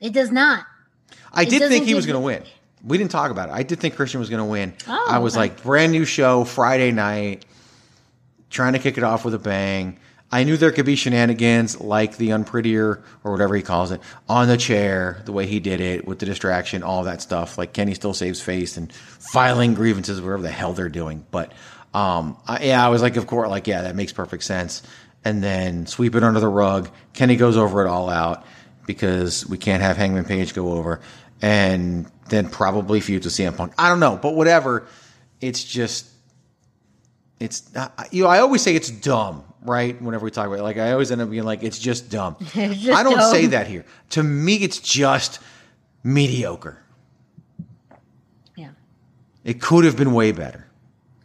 [0.00, 0.66] It does not.
[1.32, 2.42] I It did think he was going to win.
[2.84, 3.52] We didn't talk about it.
[3.52, 4.74] I did think Christian was going to win.
[4.88, 5.42] Oh, I was okay.
[5.42, 7.44] like, brand new show, Friday night,
[8.50, 10.00] trying to kick it off with a bang.
[10.32, 14.48] I knew there could be shenanigans like the unprettier or whatever he calls it on
[14.48, 17.58] the chair, the way he did it with the distraction, all that stuff.
[17.58, 21.26] Like Kenny still saves face and filing grievances, whatever the hell they're doing.
[21.30, 21.52] But
[21.92, 24.82] um, I, yeah, I was like, of course, like yeah, that makes perfect sense.
[25.22, 26.88] And then sweep it under the rug.
[27.12, 28.44] Kenny goes over it all out
[28.86, 31.00] because we can't have Hangman Page go over,
[31.40, 33.74] and then probably feud with CM Punk.
[33.78, 34.86] I don't know, but whatever.
[35.40, 36.08] It's just
[37.38, 37.70] it's
[38.10, 40.00] you know I always say it's dumb, right?
[40.00, 42.36] Whenever we talk about it, like I always end up being like it's just dumb.
[42.54, 43.32] It's just I don't dumb.
[43.32, 43.84] say that here.
[44.10, 45.38] To me, it's just
[46.04, 46.78] mediocre.
[48.56, 48.70] Yeah.
[49.44, 50.66] It could have been way better,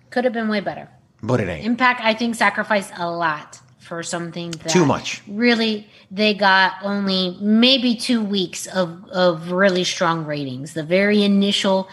[0.10, 0.90] Could have been way better.
[1.22, 1.66] but it ain't.
[1.66, 5.22] Impact, I think, sacrificed a lot for something that Too much.
[5.28, 10.74] Really, they got only maybe two weeks of of really strong ratings.
[10.74, 11.88] The very initial,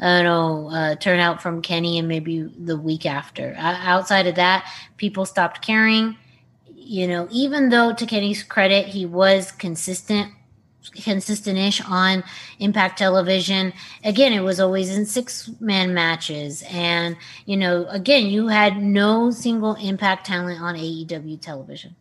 [0.00, 3.54] uh, know, uh, turnout from Kenny, and maybe the week after.
[3.58, 6.16] Uh, outside of that, people stopped caring.
[6.74, 10.32] You know, even though to Kenny's credit, he was consistent
[11.02, 12.24] consistent-ish on
[12.60, 13.72] Impact Television.
[14.04, 19.74] Again, it was always in six-man matches, and you know, again, you had no single
[19.74, 21.94] Impact talent on AEW television.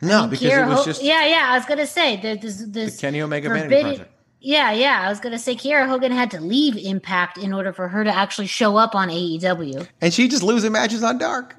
[0.00, 1.46] No, because Kiera it was Ho- just yeah, yeah.
[1.50, 2.40] I was gonna say that
[2.72, 4.12] this Kenny Omega forbidden- Project.
[4.40, 5.02] Yeah, yeah.
[5.04, 8.10] I was gonna say Kiera Hogan had to leave Impact in order for her to
[8.14, 9.86] actually show up on AEW.
[10.00, 11.56] And she just losing matches on Dark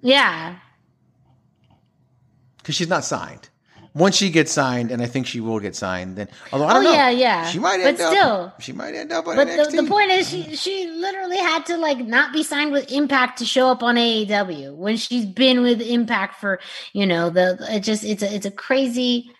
[0.00, 0.56] Yeah,
[2.58, 3.48] because she's not signed.
[3.92, 6.74] Once she gets signed, and I think she will get signed, then although I Oh,
[6.74, 7.46] don't know, yeah, yeah.
[7.46, 8.12] she might But end up.
[8.12, 8.52] still.
[8.60, 9.70] she might end up on but NXT.
[9.72, 13.38] the, the point is, she she literally had to like not be signed with Impact
[13.40, 16.60] to show up on AEW when she's been with Impact for
[16.92, 19.32] you know the it just it's a it's a crazy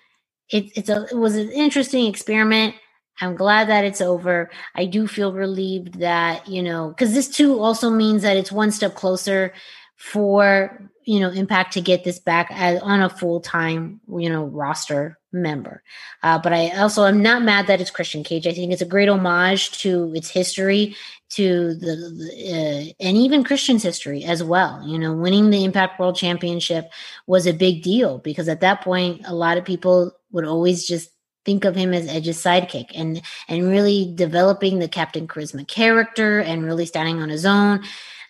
[0.50, 2.74] it, it's a it was an interesting experiment.
[3.20, 4.50] I'm glad that it's over.
[4.74, 8.70] I do feel relieved that you know because this too also means that it's one
[8.70, 9.52] step closer
[9.96, 14.44] for you know Impact to get this back as, on a full time you know
[14.44, 15.82] roster member.
[16.22, 18.46] Uh, but I also am not mad that it's Christian Cage.
[18.46, 20.96] I think it's a great homage to its history,
[21.30, 24.82] to the, the uh, and even Christian's history as well.
[24.86, 26.90] You know, winning the Impact World Championship
[27.26, 31.10] was a big deal because at that point, a lot of people would always just
[31.44, 36.64] think of him as Edge's sidekick and and really developing the Captain Charisma character and
[36.64, 37.82] really standing on his own.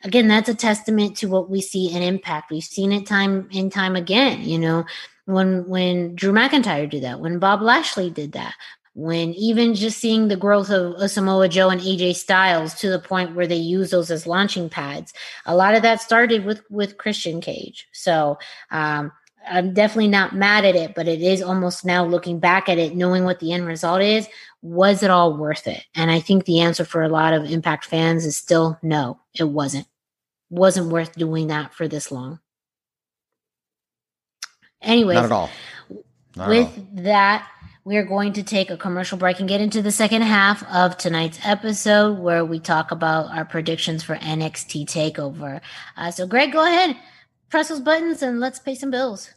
[0.03, 2.51] Again, that's a testament to what we see in Impact.
[2.51, 4.43] We've seen it time and time again.
[4.43, 4.85] You know,
[5.27, 8.55] when when Drew McIntyre did that, when Bob Lashley did that,
[8.95, 13.35] when even just seeing the growth of, Samoa Joe and AJ Styles to the point
[13.35, 15.13] where they use those as launching pads,
[15.47, 17.87] a lot of that started with with Christian Cage.
[17.93, 18.39] So
[18.71, 19.13] um,
[19.49, 22.95] I'm definitely not mad at it, but it is almost now looking back at it,
[22.95, 24.29] knowing what the end result is.
[24.63, 25.85] Was it all worth it?
[25.95, 29.45] And I think the answer for a lot of Impact fans is still no, it
[29.45, 29.87] wasn't.
[30.51, 32.41] Wasn't worth doing that for this long.
[34.83, 35.51] Anyways, Not at all.
[36.37, 36.87] Not at with all.
[37.05, 37.49] that,
[37.85, 40.97] we are going to take a commercial break and get into the second half of
[40.97, 45.61] tonight's episode where we talk about our predictions for NXT TakeOver.
[45.97, 46.97] Uh, so, Greg, go ahead,
[47.51, 49.31] press those buttons, and let's pay some bills.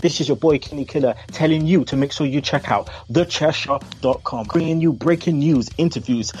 [0.00, 4.46] This is your boy Kenny Killer telling you to make sure you check out thechairshot.com,
[4.46, 6.32] bringing you breaking news, interviews,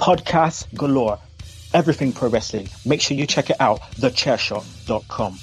[0.00, 1.18] podcasts galore,
[1.72, 2.68] everything pro wrestling.
[2.84, 5.38] Make sure you check it out, thechairshot.com.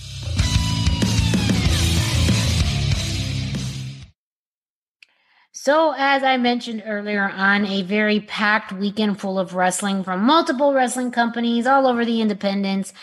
[5.63, 10.73] So, as I mentioned earlier, on a very packed weekend full of wrestling from multiple
[10.73, 12.93] wrestling companies all over the independents.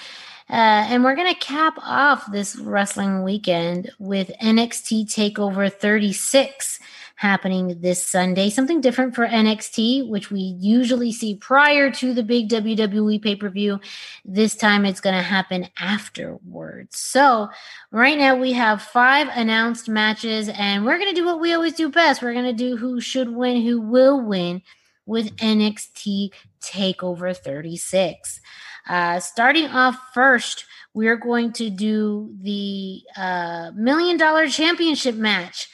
[0.50, 6.80] Uh, and we're going to cap off this wrestling weekend with NXT TakeOver 36
[7.18, 8.48] happening this Sunday.
[8.48, 13.48] Something different for NXT, which we usually see prior to the big WWE pay per
[13.48, 13.80] view.
[14.24, 16.96] This time it's going to happen afterwards.
[16.96, 17.48] So,
[17.90, 21.74] right now we have five announced matches, and we're going to do what we always
[21.74, 22.22] do best.
[22.22, 24.62] We're going to do who should win, who will win
[25.04, 26.30] with NXT
[26.62, 28.40] TakeOver 36.
[28.88, 35.68] Uh, starting off first, we're going to do the uh, million dollar championship match.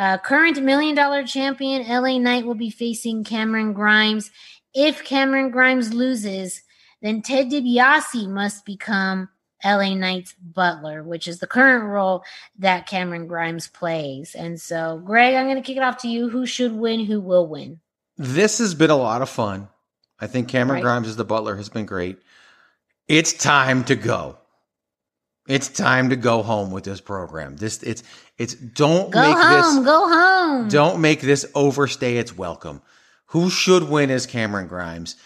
[0.00, 4.30] Uh, current million dollar champion LA Knight will be facing Cameron Grimes.
[4.72, 6.62] If Cameron Grimes loses,
[7.02, 9.28] then Ted DiBiase must become
[9.62, 12.24] LA Knight's butler, which is the current role
[12.58, 14.34] that Cameron Grimes plays.
[14.34, 16.30] And so, Greg, I'm going to kick it off to you.
[16.30, 17.04] Who should win?
[17.04, 17.80] Who will win?
[18.16, 19.68] This has been a lot of fun.
[20.18, 20.82] I think Cameron Right.
[20.82, 22.16] Grimes as the butler has been great.
[23.06, 24.38] It's time to go.
[25.48, 27.56] It's time to go home with this program.
[27.56, 28.02] This it's
[28.38, 29.76] it's don't Go make home.
[29.76, 30.68] this go home.
[30.68, 32.82] don't make this overstay its welcome.
[33.26, 35.16] Who should win is Cameron Grimes.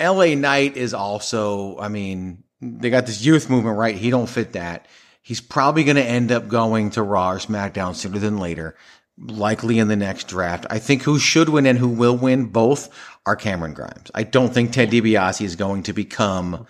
[0.00, 3.94] LA Knight is also, I mean, they got this youth movement, right?
[3.94, 4.86] He don't fit that.
[5.22, 8.76] He's probably going to end up going to Raw or SmackDown sooner than later,
[9.18, 10.66] likely in the next draft.
[10.68, 12.90] I think who should win and who will win both
[13.24, 14.10] are Cameron Grimes.
[14.14, 16.66] I don't think Ted DiBiase is going to become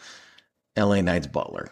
[0.76, 1.70] LA Knight's butler.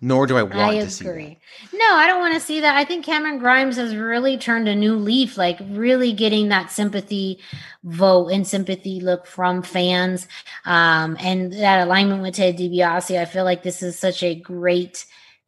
[0.00, 1.10] Nor do I want I to see that.
[1.10, 1.38] agree.
[1.74, 2.76] No, I don't want to see that.
[2.76, 7.38] I think Cameron Grimes has really turned a new leaf, like really getting that sympathy
[7.84, 10.26] vote and sympathy look from fans,
[10.64, 13.20] um, and that alignment with Ted DiBiase.
[13.20, 15.04] I feel like this is such a great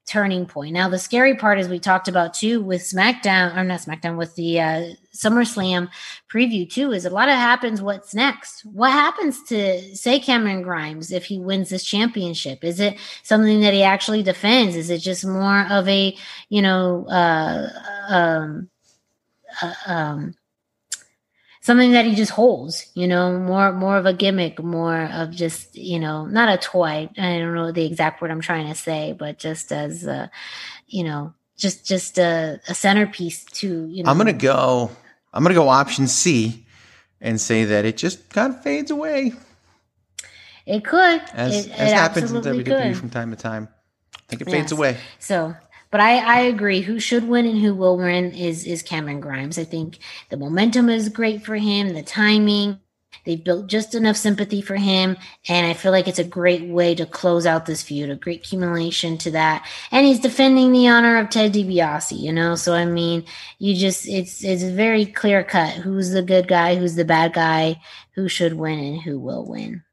[0.07, 0.72] turning point.
[0.72, 4.34] Now, the scary part, is we talked about too, with SmackDown or not SmackDown, with
[4.34, 4.82] the uh,
[5.14, 5.88] SummerSlam
[6.32, 7.80] preview too, is a lot of happens.
[7.80, 8.64] What's next?
[8.64, 12.64] What happens to say Cameron Grimes if he wins this championship?
[12.64, 14.76] Is it something that he actually defends?
[14.76, 16.16] Is it just more of a
[16.48, 17.68] you know uh,
[18.09, 18.68] um,
[19.62, 20.34] uh, um,
[21.63, 22.91] something that he just holds?
[22.95, 27.09] You know, more more of a gimmick, more of just you know not a toy.
[27.17, 30.31] I don't know the exact word I'm trying to say, but just as a,
[30.87, 34.11] you know just just a, a centerpiece to you know.
[34.11, 34.91] I'm gonna go.
[35.33, 36.67] I'm gonna go option C,
[37.23, 39.33] and say that it just kind of fades away,
[40.67, 41.23] It could.
[41.33, 42.97] as it, as it happens in WWE could.
[42.97, 43.69] from time to time.
[44.15, 44.99] I think it fades away.
[45.19, 45.55] So,
[45.93, 46.80] but I, I agree.
[46.80, 49.59] Who should win and who will win is is Cameron Grimes.
[49.59, 49.99] I think
[50.30, 51.93] the momentum is great for him.
[51.93, 52.80] The timing,
[53.26, 55.18] they've built just enough sympathy for him,
[55.51, 58.09] and I feel like it's a great way to close out this feud.
[58.09, 62.18] A great accumulation to that, and he's defending the honor of Ted DiBiase.
[62.18, 63.26] You know, so I mean,
[63.59, 65.74] you just it's it's very clear cut.
[65.74, 66.74] Who's the good guy?
[66.74, 67.82] Who's the bad guy?
[68.14, 69.84] Who should win and who will win?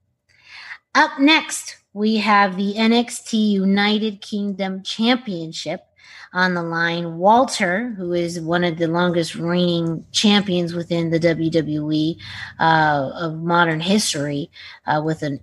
[0.96, 5.89] Up next, we have the NXT United Kingdom Championship
[6.34, 7.18] on the line.
[7.18, 12.18] Walter, who is one of the longest reigning champions within the WWE
[12.60, 14.50] uh, of modern history,
[14.86, 15.40] uh, with an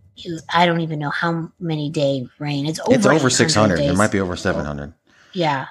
[0.53, 2.67] I don't even know how many day reign.
[2.67, 2.95] It's over.
[2.95, 3.81] it's over 800 600.
[3.81, 4.95] It might be over 700.
[5.33, 5.67] Yeah,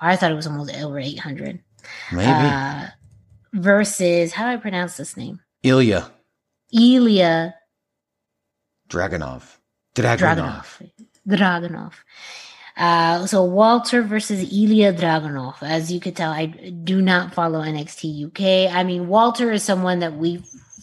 [0.00, 1.60] I thought it was almost over eight hundred.
[2.12, 2.26] Maybe.
[2.26, 2.88] Uh,
[3.52, 5.40] versus how do I pronounce this name?
[5.62, 6.10] Ilya
[6.72, 7.54] Ilya
[8.88, 9.58] Dragunov.
[9.94, 10.18] Dragunov.
[10.18, 10.90] Dragunov.
[11.28, 11.92] Dragunov.
[12.76, 15.62] Uh, so Walter versus Ilya Dragunov.
[15.62, 18.74] As you could tell, I do not follow NXT UK.
[18.74, 20.42] I mean, Walter is someone that we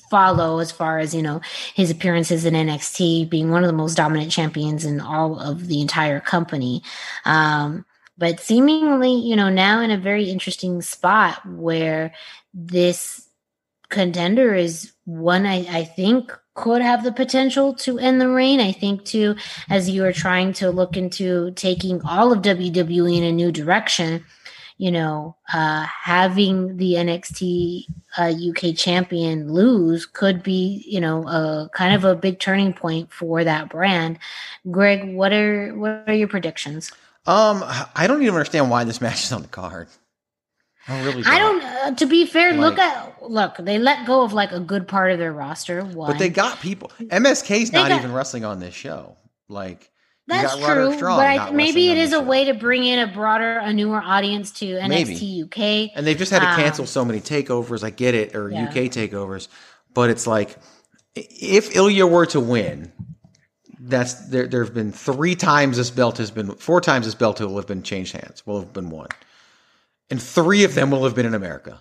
[0.10, 1.40] follow as far as you know
[1.74, 5.82] his appearances in NXT, being one of the most dominant champions in all of the
[5.82, 6.84] entire company.
[7.26, 7.86] Um,
[8.18, 12.14] but seemingly, you know, now in a very interesting spot where
[12.54, 13.28] this
[13.90, 18.60] contender is one I, I think could have the potential to end the reign.
[18.60, 19.36] I think too,
[19.70, 24.26] as you are trying to look into taking all of WWE in a new direction,
[24.78, 27.86] you know, uh, having the NXT
[28.18, 33.14] uh, UK champion lose could be, you know, a kind of a big turning point
[33.14, 34.18] for that brand.
[34.72, 36.92] Greg, what are what are your predictions?
[37.28, 37.64] Um,
[37.96, 39.88] I don't even understand why this match is on the card.
[40.88, 41.64] I really I don't.
[41.64, 43.56] Uh, to be fair, look at look.
[43.60, 45.84] They let go of like a good part of their roster.
[45.84, 46.92] One, But they got people.
[47.00, 49.16] MSK's They not got- even wrestling on this show.
[49.48, 49.92] Like
[50.28, 52.22] That's true, Strong but I, maybe it is a show.
[52.24, 55.44] way to bring in a broader, a newer audience to NXT Maybe.
[55.44, 55.92] UK.
[55.96, 57.84] And they've just had to Um, cancel so many takeovers.
[57.84, 58.64] I get it, or Yeah.
[58.70, 59.50] UK takeovers,
[59.94, 60.56] but it's like
[61.16, 62.92] if Ilya were to win,
[63.80, 64.48] that's there.
[64.48, 67.68] There have been three times this belt has been four times this belt will have
[67.68, 68.46] been changed hands.
[68.48, 69.08] Will have been won,
[70.12, 71.80] and three of them will have been in America.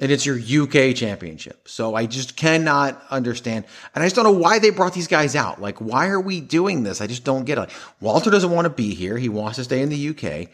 [0.00, 1.68] and it's your UK championship.
[1.68, 3.64] So I just cannot understand.
[3.94, 5.60] And I just don't know why they brought these guys out.
[5.60, 7.00] Like, why are we doing this?
[7.00, 7.70] I just don't get it.
[8.00, 9.16] Walter doesn't want to be here.
[9.16, 10.48] He wants to stay in the UK.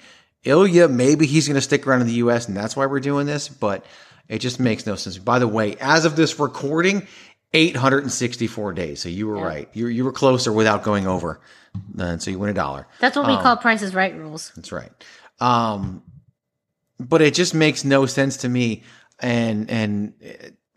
[0.44, 3.24] Ilya, maybe he's going to stick around in the US and that's why we're doing
[3.26, 3.86] this, but
[4.28, 5.16] it just makes no sense.
[5.16, 7.06] By the way, as of this recording,
[7.54, 9.00] 864 days.
[9.00, 9.44] So you were Yeah.
[9.44, 9.68] right.
[9.72, 11.40] You, you were closer without going over.
[11.98, 12.86] And so you win a dollar.
[13.00, 14.52] That's what we Um, call prices Right rules.
[14.56, 14.90] that's right.
[15.40, 16.02] Um,
[16.98, 18.82] but it just makes no sense to me.
[19.20, 20.14] And and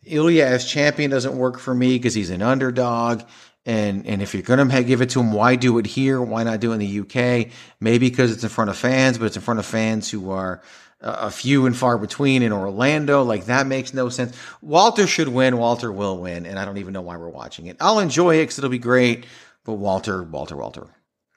[0.03, 3.23] Ilya as champion doesn't work for me because he's an underdog.
[3.65, 6.21] And and if you're gonna give it to him, why do it here?
[6.21, 7.51] Why not do it in the UK?
[7.79, 10.61] Maybe because it's in front of fans, but it's in front of fans who are
[11.01, 13.23] a few and far between in Orlando.
[13.23, 14.35] Like that makes no sense.
[14.61, 15.57] Walter should win.
[15.57, 17.77] Walter will win, and I don't even know why we're watching it.
[17.79, 19.25] I'll enjoy it because it'll be great.
[19.63, 20.87] But Walter, Walter, Walter,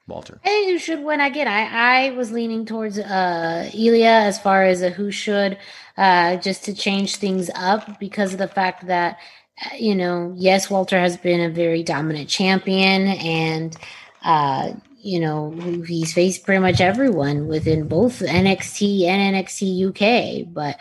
[0.07, 0.39] Walter.
[0.43, 1.19] I think who should win.
[1.19, 5.57] Again, I, I was leaning towards uh, Ilya as far as a who should,
[5.97, 9.17] uh, just to change things up because of the fact that,
[9.65, 13.75] uh, you know, yes, Walter has been a very dominant champion and,
[14.23, 15.51] uh, you know,
[15.87, 20.53] he's faced pretty much everyone within both NXT and NXT UK.
[20.53, 20.77] But,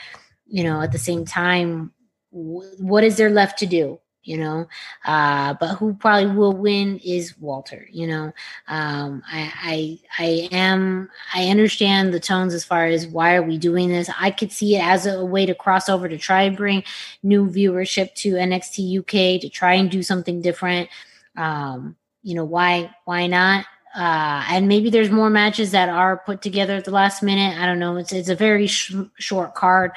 [0.46, 1.92] you know, at the same time,
[2.32, 4.00] w- what is there left to do?
[4.24, 4.68] You know,
[5.04, 7.86] uh, but who probably will win is Walter.
[7.90, 8.32] You know,
[8.68, 13.58] um, I, I I am I understand the tones as far as why are we
[13.58, 14.10] doing this.
[14.18, 16.84] I could see it as a way to cross over to try and bring
[17.22, 20.88] new viewership to NXT UK to try and do something different.
[21.36, 23.66] Um, you know why why not?
[23.94, 27.56] Uh, and maybe there's more matches that are put together at the last minute.
[27.56, 27.96] I don't know.
[27.96, 29.92] It's it's a very sh- short card.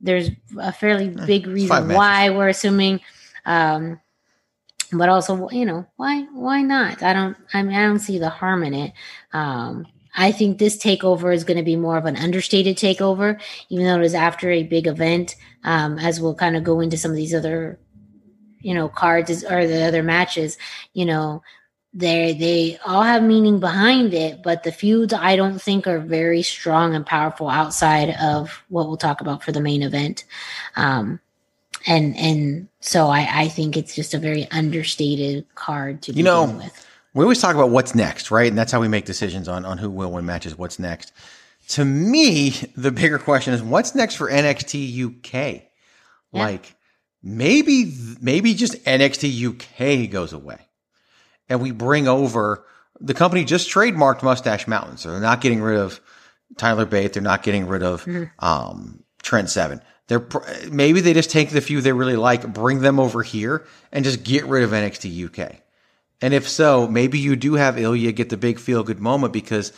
[0.00, 3.00] There's a fairly big reason why we're assuming.
[3.44, 4.00] Um,
[4.92, 7.02] but also you know why why not?
[7.02, 8.92] I don't i mean i don't see the harm in it.
[9.32, 13.40] Um i think this takeover is going to be more of an understated takeover
[13.70, 16.98] even though it is after a big event um as we'll kind of go into
[16.98, 17.78] some of these other
[18.60, 20.58] you know cards or the other matches.
[20.92, 21.42] You know
[21.94, 26.40] they they all have meaning behind it but the feuds i don't think are very
[26.40, 30.24] strong and powerful outside of what we'll talk about for the main event.
[30.76, 31.20] Um
[31.86, 36.24] and and so I, I think it's just a very understated card to You begin
[36.24, 36.86] know, with.
[37.14, 38.48] we always talk about what's next, right?
[38.48, 41.12] And that's how we make decisions on, on who will win matches, what's next.
[41.68, 45.62] To me, the bigger question is what's next for NXT UK?
[46.32, 46.74] Like
[47.22, 50.58] maybe, maybe just NXT UK goes away
[51.48, 52.64] and we bring over
[53.00, 54.96] the company just trademarked Mustache Mountain.
[54.96, 56.00] So they're not getting rid of
[56.56, 57.12] Tyler Bate.
[57.12, 58.06] They're not getting rid of,
[58.38, 59.80] um, Trent Seven.
[60.08, 63.64] They're pr- maybe they just take the few they really like, bring them over here
[63.92, 65.56] and just get rid of NXT UK.
[66.20, 69.72] And if so, maybe you do have Ilya get the big feel good moment because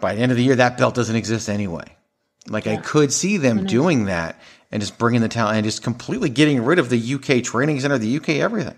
[0.00, 1.84] by the end of the year, that belt doesn't exist anyway.
[2.48, 4.38] Like I could see them doing that
[4.70, 7.96] and just bringing the talent and just completely getting rid of the UK training center,
[7.96, 8.76] the UK everything,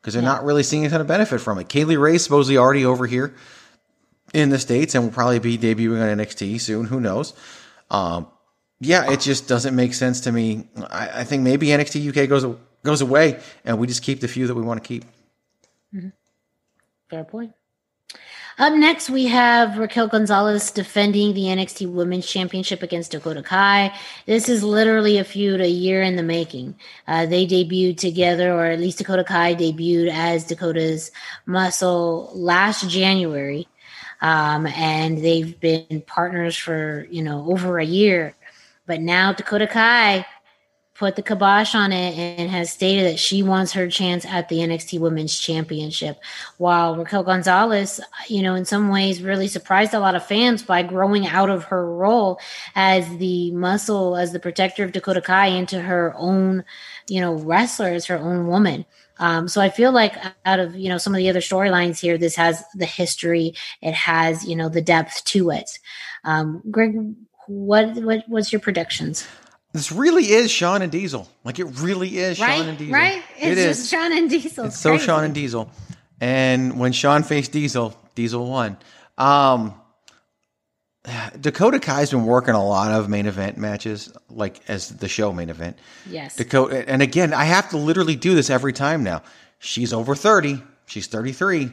[0.00, 1.68] because they're not really seeing a ton of benefit from it.
[1.68, 3.34] Kay Lee Ray supposedly already over here
[4.34, 6.86] in the states and will probably be debuting on NXT soon.
[6.86, 7.34] Who knows?
[7.90, 8.26] Um,
[8.80, 10.68] yeah, it just doesn't make sense to me.
[10.90, 12.44] I, I think maybe NXT UK goes
[12.84, 15.04] goes away and we just keep the few that we want to keep.
[17.08, 17.52] Fair point.
[18.58, 23.96] Up next, we have Raquel Gonzalez defending the NXT Women's Championship against Dakota Kai.
[24.26, 26.74] This is literally a feud a year in the making.
[27.06, 31.12] Uh, they debuted together, or at least Dakota Kai debuted as Dakota's
[31.46, 33.68] muscle last January.
[34.20, 38.34] Um, and they've been partners for, you know, over a year.
[38.88, 40.26] But now Dakota Kai
[40.94, 44.56] put the kibosh on it and has stated that she wants her chance at the
[44.56, 46.18] NXT Women's Championship.
[46.56, 50.82] While Raquel Gonzalez, you know, in some ways really surprised a lot of fans by
[50.82, 52.40] growing out of her role
[52.74, 56.64] as the muscle, as the protector of Dakota Kai into her own,
[57.08, 58.84] you know, wrestler, as her own woman.
[59.20, 60.14] Um, so I feel like
[60.44, 63.94] out of you know some of the other storylines here, this has the history, it
[63.94, 65.78] has you know the depth to it.
[66.24, 67.14] Um, Greg,
[67.48, 69.26] what what what's your predictions?
[69.72, 71.28] This really is Shawn and Diesel.
[71.44, 72.94] Like it really is right, Shawn and Diesel.
[72.94, 73.22] right?
[73.36, 73.90] It's It just is.
[73.90, 74.64] Shawn and Diesel.
[74.66, 74.98] It's so.
[74.98, 75.70] Shawn and Diesel.
[76.20, 78.76] And when Shawn faced Diesel, Diesel won.
[79.16, 79.74] Um,
[81.40, 85.48] Dakota Kai's been working a lot of main event matches, like as the show main
[85.48, 85.78] event.
[86.08, 86.36] Yes.
[86.36, 89.22] Dakota, and again, I have to literally do this every time now.
[89.58, 90.62] She's over 30.
[90.86, 91.70] She's 33.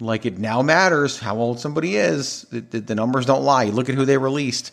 [0.00, 2.42] Like it now matters how old somebody is.
[2.50, 3.64] The, the, the numbers don't lie.
[3.64, 4.72] You look at who they released.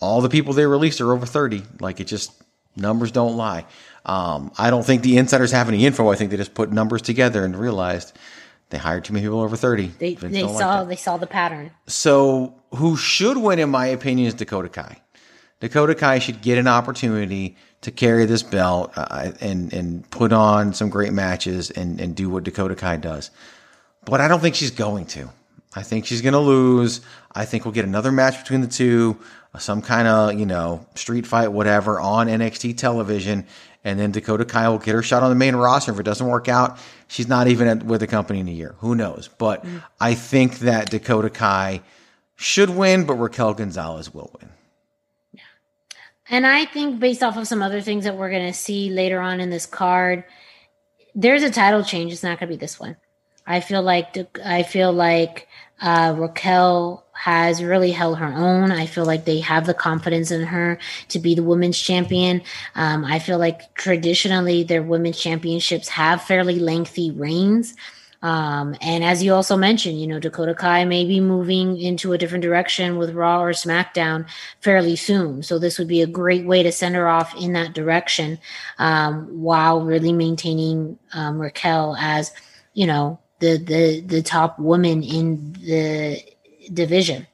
[0.00, 1.62] All the people they released are over 30.
[1.80, 2.32] Like it just,
[2.76, 3.66] numbers don't lie.
[4.04, 6.10] Um, I don't think the insiders have any info.
[6.10, 8.16] I think they just put numbers together and realized
[8.70, 9.86] they hired too many people over 30.
[9.98, 11.70] They they don't like saw they saw the pattern.
[11.86, 15.00] So, who should win, in my opinion, is Dakota Kai.
[15.60, 20.72] Dakota Kai should get an opportunity to carry this belt uh, and and put on
[20.72, 23.30] some great matches and and do what Dakota Kai does.
[24.04, 25.30] But I don't think she's going to.
[25.74, 27.00] I think she's going to lose.
[27.34, 29.16] I think we'll get another match between the two,
[29.58, 33.46] some kind of, you know, street fight, whatever, on NXT television.
[33.84, 35.92] And then Dakota Kai will get her shot on the main roster.
[35.92, 36.78] If it doesn't work out,
[37.08, 38.74] she's not even at, with the company in a year.
[38.78, 39.28] Who knows?
[39.38, 39.82] But mm.
[40.00, 41.80] I think that Dakota Kai
[42.36, 44.50] should win, but Raquel Gonzalez will win.
[45.32, 45.40] Yeah.
[46.28, 49.20] And I think based off of some other things that we're going to see later
[49.20, 50.24] on in this card,
[51.14, 52.12] there's a title change.
[52.12, 52.96] It's not going to be this one.
[53.46, 55.48] I feel like I feel like
[55.80, 58.70] uh, Raquel has really held her own.
[58.70, 60.78] I feel like they have the confidence in her
[61.08, 62.42] to be the women's champion.
[62.74, 67.74] Um, I feel like traditionally their women's championships have fairly lengthy reigns.
[68.22, 72.18] Um, and as you also mentioned, you know, Dakota Kai may be moving into a
[72.18, 74.26] different direction with Raw or SmackDown
[74.60, 75.42] fairly soon.
[75.42, 78.38] So this would be a great way to send her off in that direction
[78.78, 82.32] um, while really maintaining um, Raquel as,
[82.74, 86.22] you know, the the the top woman in the
[86.72, 87.26] division.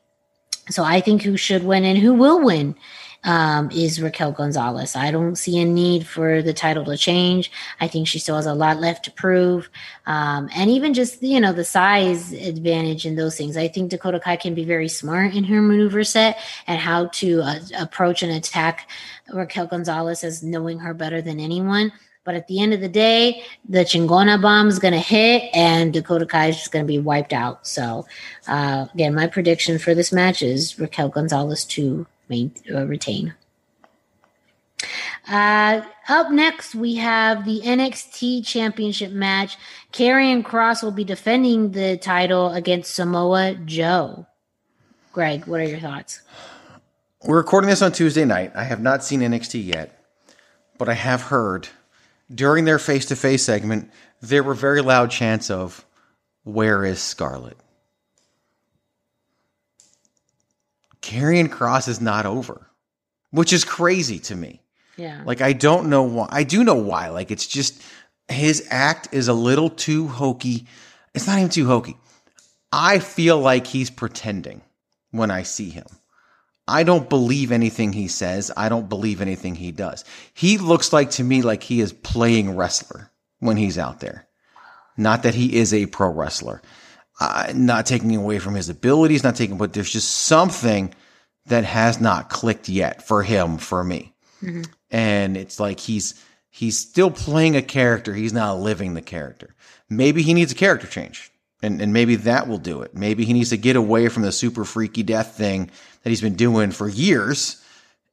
[0.70, 2.74] So I think who should win and who will win
[3.24, 4.96] um, is Raquel Gonzalez.
[4.96, 7.50] I don't see a need for the title to change.
[7.80, 9.68] I think she still has a lot left to prove.
[10.06, 13.56] Um, and even just, you know, the size advantage and those things.
[13.56, 17.42] I think Dakota Kai can be very smart in her maneuver set and how to
[17.42, 18.88] uh, approach and attack
[19.32, 21.92] Raquel Gonzalez as knowing her better than anyone.
[22.28, 25.94] But at the end of the day, the Chingona bomb is going to hit and
[25.94, 27.66] Dakota Kai is just going to be wiped out.
[27.66, 28.04] So,
[28.46, 33.32] uh, again, my prediction for this match is Raquel Gonzalez to main, uh, retain.
[35.26, 39.56] Uh, up next, we have the NXT Championship match.
[39.94, 44.26] Karrion Kross will be defending the title against Samoa Joe.
[45.14, 46.20] Greg, what are your thoughts?
[47.24, 48.52] We're recording this on Tuesday night.
[48.54, 50.04] I have not seen NXT yet,
[50.76, 51.70] but I have heard
[52.32, 55.84] during their face to face segment, there were very loud chants of,
[56.44, 57.56] Where is Scarlett?
[61.00, 62.66] Karrion Kross is not over,
[63.30, 64.60] which is crazy to me.
[64.96, 65.22] Yeah.
[65.24, 66.28] Like, I don't know why.
[66.30, 67.08] I do know why.
[67.08, 67.80] Like, it's just
[68.28, 70.66] his act is a little too hokey.
[71.14, 71.96] It's not even too hokey.
[72.72, 74.60] I feel like he's pretending
[75.10, 75.86] when I see him.
[76.68, 78.52] I don't believe anything he says.
[78.56, 80.04] I don't believe anything he does.
[80.34, 83.10] He looks like to me like he is playing wrestler
[83.40, 84.28] when he's out there.
[84.96, 86.60] Not that he is a pro wrestler.
[87.20, 90.94] Uh, not taking away from his abilities, not taking, but there's just something
[91.46, 94.14] that has not clicked yet for him, for me.
[94.42, 94.62] Mm-hmm.
[94.90, 98.14] And it's like he's, he's still playing a character.
[98.14, 99.54] He's not living the character.
[99.88, 101.32] Maybe he needs a character change
[101.62, 102.94] and, and maybe that will do it.
[102.94, 105.70] Maybe he needs to get away from the super freaky death thing
[106.02, 107.62] that he's been doing for years.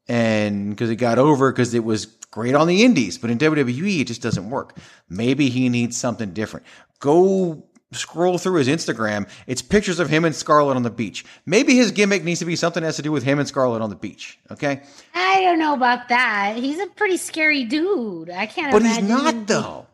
[0.08, 4.02] And because it got over because it was great on the indies, but in WWE,
[4.02, 4.78] it just doesn't work.
[5.10, 6.66] Maybe he needs something different.
[7.00, 9.28] Go scroll through his Instagram.
[9.48, 11.26] It's pictures of him and Scarlett on the beach.
[11.46, 13.82] Maybe his gimmick needs to be something that has to do with him and Scarlett
[13.82, 14.38] on the beach.
[14.52, 14.82] Okay.
[15.14, 16.58] I don't know about that.
[16.58, 18.30] He's a pretty scary dude.
[18.30, 18.72] I can't.
[18.72, 19.88] But he's not though.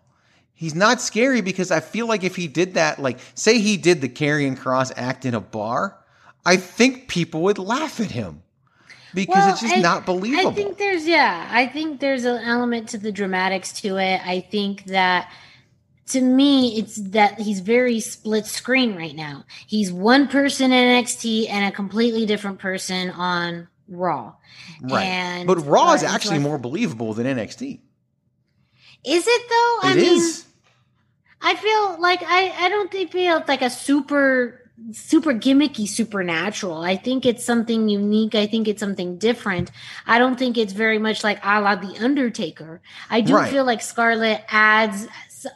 [0.62, 4.00] He's not scary because I feel like if he did that, like say he did
[4.00, 5.98] the Karrion Kross act in a bar,
[6.46, 8.44] I think people would laugh at him
[9.16, 10.52] because well, it's just I, not believable.
[10.52, 14.22] I think there's yeah, I think there's an element to the dramatics to it.
[14.24, 15.34] I think that
[16.10, 19.46] to me it's that he's very split screen right now.
[19.66, 24.36] He's one person in NXT and a completely different person on Raw.
[24.80, 25.06] Right.
[25.06, 27.80] And, but Raw is actually like, more believable than NXT.
[29.04, 29.90] Is it though?
[29.90, 30.46] It I is.
[31.42, 34.62] I feel like I I don't think feel like a super
[34.92, 36.82] super gimmicky supernatural.
[36.82, 38.36] I think it's something unique.
[38.36, 39.72] I think it's something different.
[40.08, 42.82] I don't think it's very much like a la The Undertaker.
[43.10, 43.52] I do right.
[43.52, 45.08] feel like Scarlett adds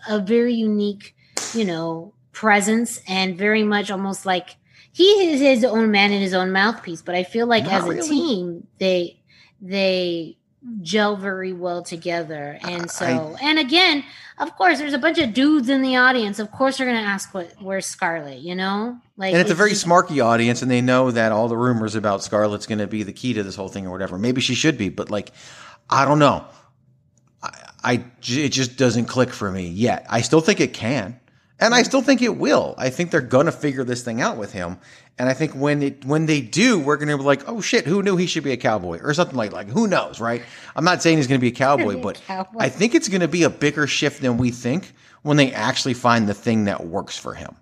[0.07, 1.15] a very unique,
[1.53, 4.57] you know, presence and very much almost like
[4.91, 7.01] he is his own man and his own mouthpiece.
[7.01, 8.07] But I feel like Not as a really.
[8.07, 9.19] team, they
[9.61, 10.38] they
[10.81, 12.57] gel very well together.
[12.61, 14.03] And so, I, and again,
[14.38, 16.39] of course, there's a bunch of dudes in the audience.
[16.39, 18.99] Of course, they're going to ask what where's Scarlett, you know?
[19.17, 21.57] Like, and it's, it's a very just, smarky audience, and they know that all the
[21.57, 24.17] rumors about Scarlett's going to be the key to this whole thing or whatever.
[24.17, 25.31] Maybe she should be, but like,
[25.89, 26.45] I don't know.
[27.41, 30.05] I, I it just doesn't click for me yet.
[30.09, 31.19] I still think it can.
[31.60, 32.76] And I still think it will.
[32.78, 34.78] I think they're gonna figure this thing out with him.
[35.18, 38.03] And I think when it when they do, we're gonna be like, oh shit, who
[38.03, 40.41] knew he should be a cowboy or something like like who knows, right?
[40.76, 42.60] I'm not saying he's gonna be a cowboy, but cowboy.
[42.60, 44.91] I think it's gonna be a bigger shift than we think
[45.22, 47.56] when they actually find the thing that works for him.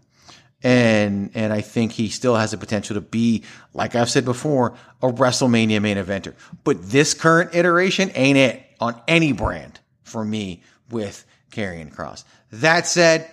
[0.64, 4.76] And and I think he still has the potential to be, like I've said before,
[5.04, 6.34] a WrestleMania main eventer.
[6.64, 12.24] But this current iteration ain't it on any brand for me with Karrion Kross.
[12.52, 13.30] That said,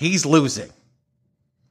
[0.00, 0.70] he's losing.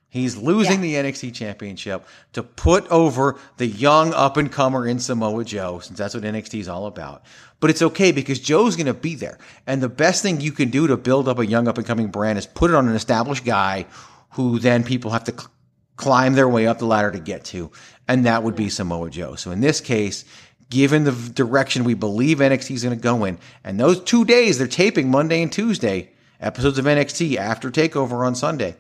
[0.08, 5.44] He's losing the NXT championship to put over the young up and comer in Samoa
[5.44, 7.24] Joe, since that's what NXT is all about.
[7.60, 9.40] But it's okay because Joe's going to be there.
[9.66, 12.08] And the best thing you can do to build up a young up and coming
[12.08, 13.88] brand is put it on an established guy
[14.32, 15.52] who then people have to cl-
[15.96, 17.72] climb their way up the ladder to get to.
[18.08, 19.36] And that would be Samoa Joe.
[19.36, 20.24] So in this case,
[20.70, 24.58] given the direction we believe NXT is going to go in, and those two days
[24.58, 28.76] they're taping Monday and Tuesday episodes of NXT after Takeover on Sunday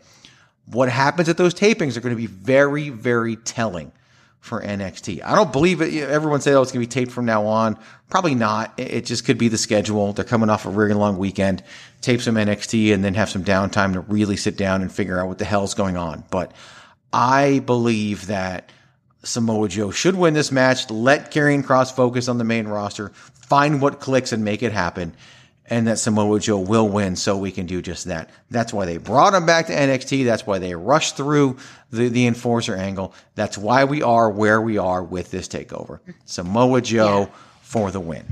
[0.72, 3.92] what happens at those tapings are going to be very, very telling
[4.40, 5.22] for NXT.
[5.24, 5.94] I don't believe it.
[5.96, 7.78] Everyone said, oh, it's going to be taped from now on.
[8.10, 8.74] Probably not.
[8.78, 10.14] It just could be the schedule.
[10.14, 11.64] They're coming off a really long weekend,
[12.02, 15.28] tape some NXT and then have some downtime to really sit down and figure out
[15.28, 16.24] what the hell's going on.
[16.30, 16.54] But
[17.12, 18.72] I believe that
[19.24, 20.90] Samoa Joe should win this match.
[20.90, 25.16] Let Karrion Kross focus on the main roster, find what clicks and make it happen
[25.70, 28.30] and that Samoa Joe will win so we can do just that.
[28.50, 30.26] That's why they brought him back to NXT.
[30.26, 31.58] That's why they rushed through
[31.92, 33.14] the, the enforcer angle.
[33.36, 36.00] That's why we are where we are with this takeover.
[36.26, 37.36] Samoa Joe yeah.
[37.62, 38.26] for the win.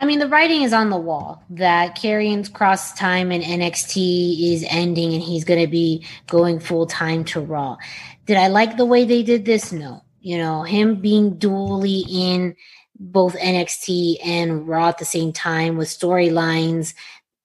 [0.00, 4.64] I mean, the writing is on the wall that Karrion's cross time in NXT is
[4.68, 7.78] ending and he's going to be going full time to Raw.
[8.26, 9.72] Did I like the way they did this?
[9.72, 10.02] No.
[10.20, 12.56] You know, him being dually in
[12.98, 16.94] both NXT and Raw at the same time with storylines.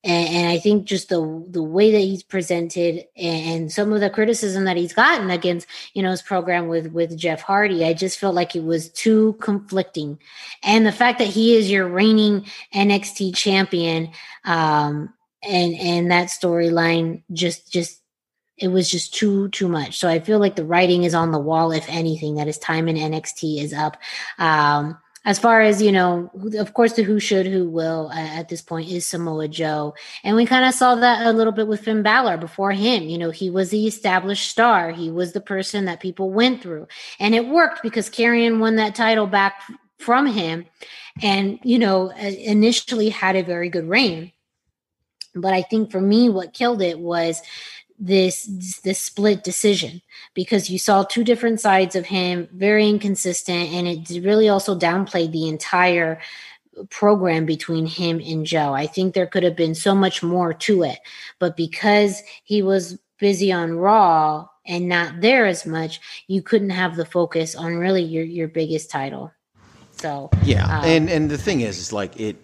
[0.02, 4.10] And, and, I think just the the way that he's presented and some of the
[4.10, 8.18] criticism that he's gotten against you know his program with with Jeff Hardy, I just
[8.18, 10.18] felt like it was too conflicting.
[10.64, 14.12] And the fact that he is your reigning NXT champion,
[14.46, 18.02] um, and and that storyline just just
[18.58, 19.98] it was just too too much.
[20.00, 21.74] So I feel like the writing is on the wall.
[21.74, 23.98] If anything, that his time in NXT is up.
[24.38, 28.50] Um, as far as you know of course the who should who will uh, at
[28.50, 29.94] this point is samoa joe.
[30.24, 33.04] And we kind of saw that a little bit with finn Balor before him.
[33.04, 34.92] You know he was the established star.
[34.92, 36.88] He was the person that people went through.
[37.20, 39.62] And it worked because Karrion won that title back
[39.98, 40.66] from him
[41.22, 44.32] and you know initially had a very good reign.
[45.36, 47.42] But i think for me what killed it was
[48.00, 48.46] this
[48.84, 50.02] this split decision
[50.34, 55.34] because you saw two different sides of him very inconsistent and it really also downplayed
[55.34, 56.20] the entire
[56.90, 58.74] program between him and Joe.
[58.74, 61.00] I think there could have been so much more to it,
[61.38, 66.96] but because he was busy on Raw and not there as much, you couldn't have
[66.96, 69.34] the focus on really your your biggest title.
[69.92, 72.38] So yeah, um, and and the thing is, is like it.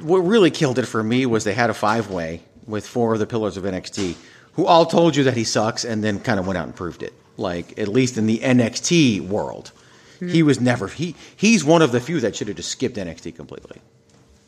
[0.00, 3.18] What really killed it for me was they had a five way with four of
[3.18, 4.16] the pillars of NXT
[4.54, 7.02] who all told you that he sucks and then kind of went out and proved
[7.02, 7.12] it.
[7.36, 9.72] Like at least in the NXT world,
[10.16, 10.28] mm-hmm.
[10.28, 13.36] he was never he he's one of the few that should have just skipped NXT
[13.36, 13.80] completely,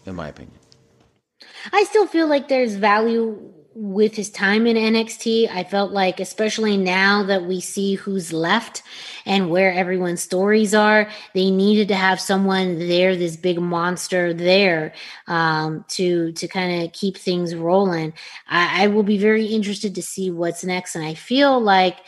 [0.06, 0.54] in my opinion.
[1.72, 6.76] I still feel like there's value with his time in NXT, I felt like, especially
[6.76, 8.82] now that we see who's left
[9.24, 14.94] and where everyone's stories are, they needed to have someone there, this big monster there,
[15.26, 18.14] um, to to kind of keep things rolling.
[18.48, 21.98] I, I will be very interested to see what's next, and I feel like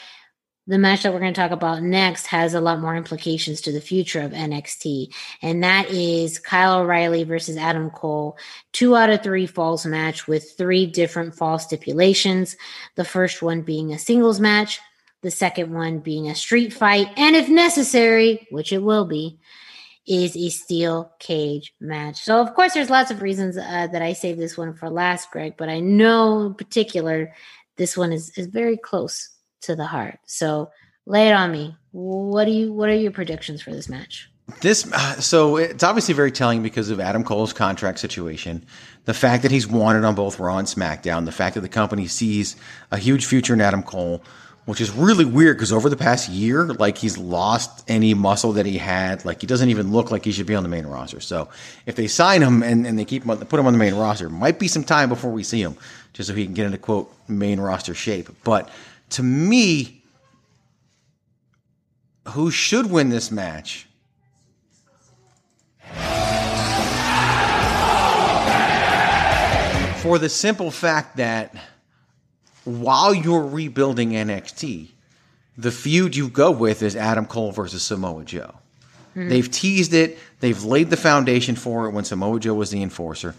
[0.70, 3.72] the match that we're going to talk about next has a lot more implications to
[3.72, 5.12] the future of NXT.
[5.42, 8.38] And that is Kyle O'Reilly versus Adam Cole,
[8.72, 12.56] two out of three falls match with three different fall stipulations.
[12.94, 14.78] The first one being a singles match,
[15.22, 19.40] the second one being a street fight, and if necessary, which it will be,
[20.06, 22.22] is a steel cage match.
[22.22, 25.32] So, of course, there's lots of reasons uh, that I saved this one for last,
[25.32, 27.34] Greg, but I know in particular
[27.76, 29.30] this one is, is very close
[29.62, 30.18] to the heart.
[30.26, 30.70] So
[31.06, 31.76] lay it on me.
[31.92, 32.72] What do you?
[32.72, 34.30] What are your predictions for this match?
[34.60, 38.64] This uh, so it's obviously very telling because of Adam Cole's contract situation,
[39.04, 42.06] the fact that he's wanted on both Raw and SmackDown, the fact that the company
[42.06, 42.56] sees
[42.90, 44.22] a huge future in Adam Cole,
[44.64, 48.66] which is really weird because over the past year, like he's lost any muscle that
[48.66, 49.24] he had.
[49.24, 51.20] Like he doesn't even look like he should be on the main roster.
[51.20, 51.48] So
[51.86, 54.28] if they sign him and, and they keep him, put him on the main roster,
[54.28, 55.76] might be some time before we see him,
[56.12, 58.28] just so he can get into quote main roster shape.
[58.44, 58.68] But
[59.10, 60.02] to me,
[62.28, 63.86] who should win this match?
[70.02, 71.54] For the simple fact that
[72.64, 74.88] while you're rebuilding NXT,
[75.58, 78.54] the feud you go with is Adam Cole versus Samoa Joe.
[79.10, 79.28] Mm-hmm.
[79.28, 83.34] They've teased it, they've laid the foundation for it when Samoa Joe was the enforcer.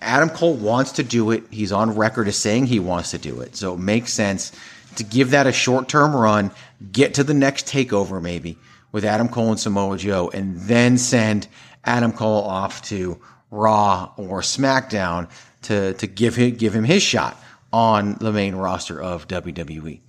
[0.00, 1.44] Adam Cole wants to do it.
[1.50, 3.56] He's on record as saying he wants to do it.
[3.56, 4.52] So it makes sense
[4.96, 6.50] to give that a short term run,
[6.92, 8.58] get to the next takeover maybe
[8.92, 11.48] with Adam Cole and Samoa Joe, and then send
[11.84, 13.20] Adam Cole off to
[13.50, 15.30] Raw or SmackDown
[15.62, 17.40] to to give him give him his shot
[17.72, 20.00] on the main roster of WWE.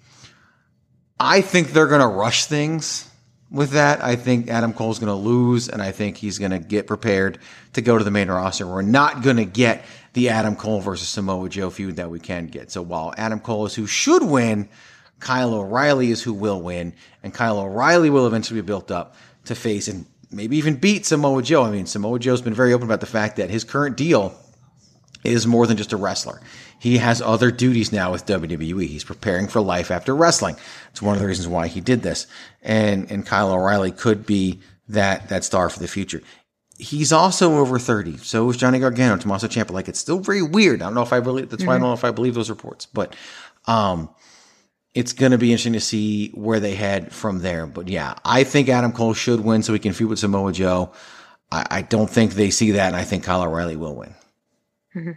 [1.20, 3.10] I think they're going to rush things
[3.50, 4.04] with that.
[4.04, 7.40] I think Adam Cole's going to lose, and I think he's going to get prepared
[7.74, 8.68] to go to the main roster.
[8.68, 9.84] We're not going to get
[10.18, 12.72] the Adam Cole versus Samoa Joe feud that we can get.
[12.72, 14.68] So while Adam Cole is who should win,
[15.20, 19.14] Kyle O'Reilly is who will win, and Kyle O'Reilly will eventually be built up
[19.46, 21.64] to face and maybe even beat Samoa Joe.
[21.64, 24.36] I mean, Samoa Joe's been very open about the fact that his current deal
[25.24, 26.42] is more than just a wrestler.
[26.80, 28.88] He has other duties now with WWE.
[28.88, 30.56] He's preparing for life after wrestling.
[30.90, 32.26] It's one of the reasons why he did this.
[32.64, 36.24] And, and Kyle O'Reilly could be that, that star for the future.
[36.78, 38.18] He's also over 30.
[38.18, 39.72] So is Johnny Gargano, Tommaso Ciampa.
[39.72, 40.82] Like, it's still very weird.
[40.82, 41.70] I don't know if I believe, that's mm-hmm.
[41.70, 43.16] why I don't know if I believe those reports, but,
[43.66, 44.10] um,
[44.94, 47.68] it's going to be interesting to see where they head from there.
[47.68, 50.92] But yeah, I think Adam Cole should win so he can feud with Samoa Joe.
[51.52, 54.16] I, I don't think they see that, and I think Kyle O'Reilly will win.
[54.96, 55.12] Mm-hmm.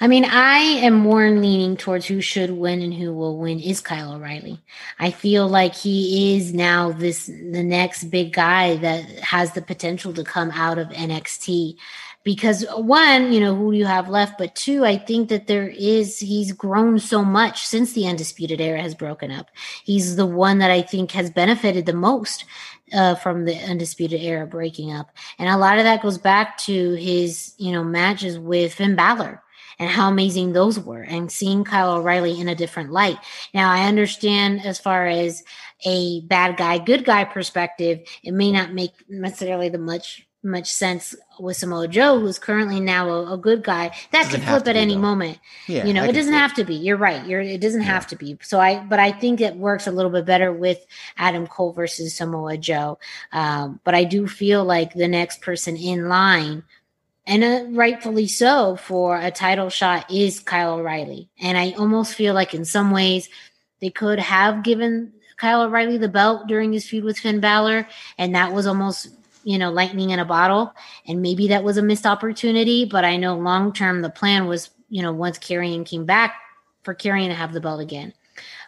[0.00, 3.80] I mean, I am more leaning towards who should win and who will win is
[3.80, 4.58] Kyle O'Reilly.
[4.98, 10.14] I feel like he is now this the next big guy that has the potential
[10.14, 11.76] to come out of NXT
[12.22, 14.36] because one, you know, who do you have left?
[14.36, 18.80] But two, I think that there is, he's grown so much since the Undisputed Era
[18.80, 19.48] has broken up.
[19.84, 22.44] He's the one that I think has benefited the most
[22.92, 25.10] uh, from the Undisputed Era breaking up.
[25.38, 29.42] And a lot of that goes back to his, you know, matches with Finn Balor
[29.78, 33.18] and how amazing those were and seeing Kyle O'Reilly in a different light.
[33.54, 35.42] Now, I understand as far as
[35.86, 41.14] a bad guy, good guy perspective, it may not make necessarily the much much sense
[41.38, 43.94] with Samoa Joe, who's currently now a, a good guy.
[44.10, 45.00] That could flip at any though.
[45.00, 45.38] moment.
[45.66, 46.74] Yeah, you know, it doesn't have to be.
[46.74, 47.26] You're right.
[47.26, 47.88] You're it doesn't yeah.
[47.88, 48.38] have to be.
[48.42, 50.84] So I, but I think it works a little bit better with
[51.16, 52.98] Adam Cole versus Samoa Joe.
[53.32, 56.62] Um, but I do feel like the next person in line.
[57.26, 61.28] And uh, rightfully so for a title shot is Kyle O'Reilly.
[61.40, 63.28] And I almost feel like in some ways
[63.80, 67.86] they could have given Kyle O'Reilly the belt during his feud with Finn Balor.
[68.18, 69.08] And that was almost
[69.44, 70.74] you know, lightning in a bottle.
[71.06, 74.70] And maybe that was a missed opportunity, but I know long term the plan was,
[74.88, 76.34] you know, once Karrion came back
[76.82, 78.12] for Karrion to have the belt again.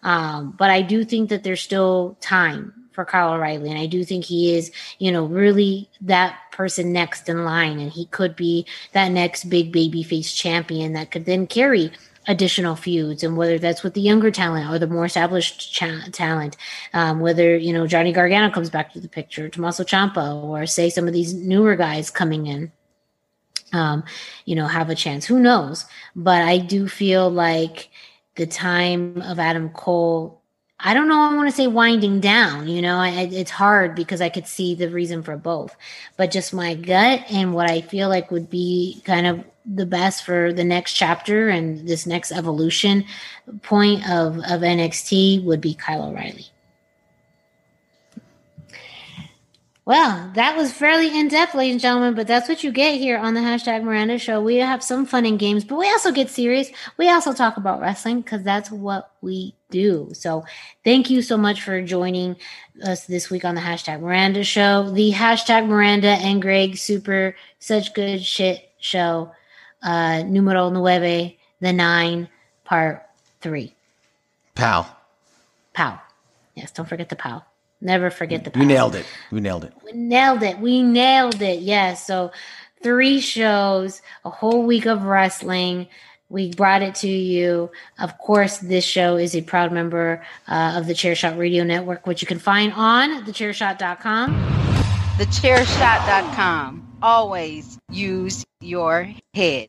[0.03, 3.71] Um, but I do think that there's still time for Kyle O'Reilly.
[3.71, 7.79] And I do think he is, you know, really that person next in line.
[7.79, 11.91] And he could be that next big babyface champion that could then carry
[12.29, 16.57] additional feuds and whether that's with the younger talent or the more established cha- talent
[16.95, 20.89] um, whether you know johnny gargano comes back to the picture tommaso ciampa or say
[20.89, 22.71] some of these newer guys coming in
[23.73, 24.05] um,
[24.45, 27.91] you know have a chance who knows but i do feel like
[28.37, 30.39] the time of adam cole
[30.85, 31.21] I don't know.
[31.21, 32.67] I want to say winding down.
[32.67, 35.77] You know, I, it's hard because I could see the reason for both,
[36.17, 40.25] but just my gut and what I feel like would be kind of the best
[40.25, 43.05] for the next chapter and this next evolution
[43.63, 46.47] point of of NXT would be Kyle O'Reilly.
[49.85, 53.19] Well, that was fairly in depth, ladies and gentlemen, but that's what you get here
[53.19, 54.41] on the hashtag Miranda Show.
[54.41, 56.71] We have some fun and games, but we also get serious.
[56.99, 60.11] We also talk about wrestling because that's what we do.
[60.13, 60.45] So,
[60.85, 62.37] thank you so much for joining
[62.85, 67.93] us this week on the hashtag Miranda Show, the hashtag Miranda and Greg Super Such
[67.93, 69.33] Good Shit Show
[69.83, 72.29] uh, numero nueve, the nine,
[72.65, 73.07] part
[73.41, 73.75] three.
[74.55, 74.87] Pow.
[75.73, 76.01] Pow.
[76.55, 77.43] Yes, don't forget the pow.
[77.81, 78.61] Never forget the pow.
[78.61, 79.07] We nailed it.
[79.31, 79.73] We nailed it.
[79.85, 80.59] We nailed it.
[80.59, 81.61] We nailed it.
[81.61, 82.07] Yes.
[82.07, 82.31] So
[82.83, 85.89] three shows, a whole week of wrestling.
[86.29, 87.71] We brought it to you.
[87.99, 92.23] Of course, this show is a proud member uh, of the Chairshot Radio Network, which
[92.23, 94.35] you can find on thechairshot.com.
[95.19, 96.92] Thechairshot.com.
[97.03, 99.69] Always use your head.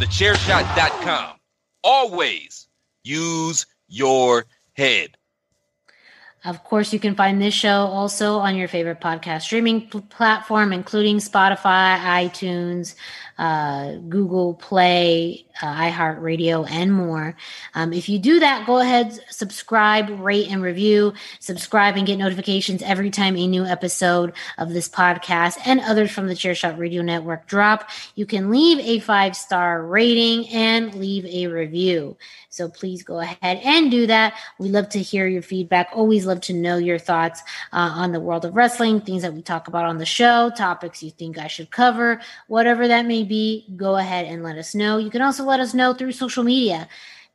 [0.00, 1.36] Thechairshot.com.
[1.84, 2.66] Always
[3.04, 5.16] use your head.
[6.44, 11.16] Of course, you can find this show also on your favorite podcast streaming platform, including
[11.16, 12.94] Spotify, iTunes,
[13.38, 17.34] uh, Google Play, uh, iHeartRadio, and more.
[17.74, 21.14] Um, if you do that, go ahead, subscribe, rate, and review.
[21.40, 26.28] Subscribe and get notifications every time a new episode of this podcast and others from
[26.28, 27.88] the Chairshot Radio Network drop.
[28.16, 32.16] You can leave a five star rating and leave a review.
[32.54, 34.34] So please go ahead and do that.
[34.60, 35.88] We love to hear your feedback.
[35.92, 37.40] Always love to know your thoughts
[37.72, 41.02] uh, on the world of wrestling, things that we talk about on the show, topics
[41.02, 43.66] you think I should cover, whatever that may be.
[43.74, 44.98] Go ahead and let us know.
[44.98, 46.88] You can also let us know through social media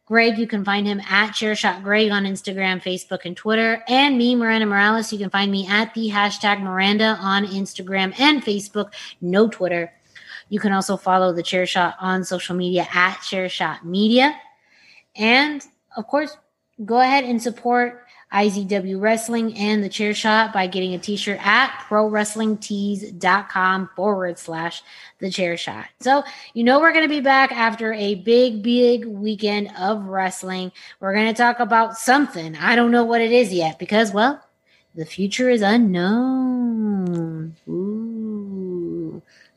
[0.06, 3.84] Greg, you can find him at Chairshot Greg on Instagram, Facebook, and Twitter.
[3.88, 8.44] And me, Miranda Morales, you can find me at the hashtag Miranda on Instagram and
[8.44, 8.92] Facebook,
[9.22, 9.94] no Twitter.
[10.50, 14.36] You can also follow the Chairshot on social media at Chairshot Media.
[15.16, 15.64] And
[15.96, 16.36] of course,
[16.86, 21.72] go ahead and support IZW Wrestling and the Chair Shot by getting a t-shirt at
[21.90, 24.84] prowrestlingtees.com forward slash
[25.18, 25.88] the chair shot.
[26.00, 30.72] So you know we're gonna be back after a big, big weekend of wrestling.
[31.00, 32.56] We're gonna talk about something.
[32.56, 34.46] I don't know what it is yet because well,
[34.94, 37.56] the future is unknown.
[37.68, 38.09] Ooh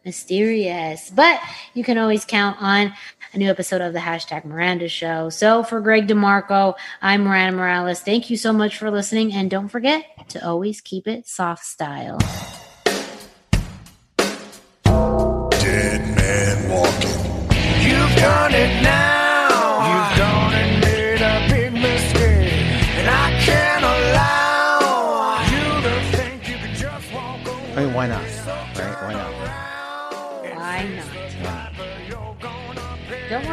[0.05, 1.11] mysterious.
[1.11, 1.41] But
[1.75, 2.93] you can always count on
[3.35, 5.31] a new episode of the hashtag Miranda Show.
[5.31, 8.01] So for Greg DeMarco, I'm Miranda Morales.
[8.01, 9.33] Thank you so much for listening.
[9.33, 12.19] And don't forget to always keep it soft style.
[14.85, 17.11] Dead man walking.
[17.81, 20.11] You've done it now.
[20.11, 20.93] You've done and made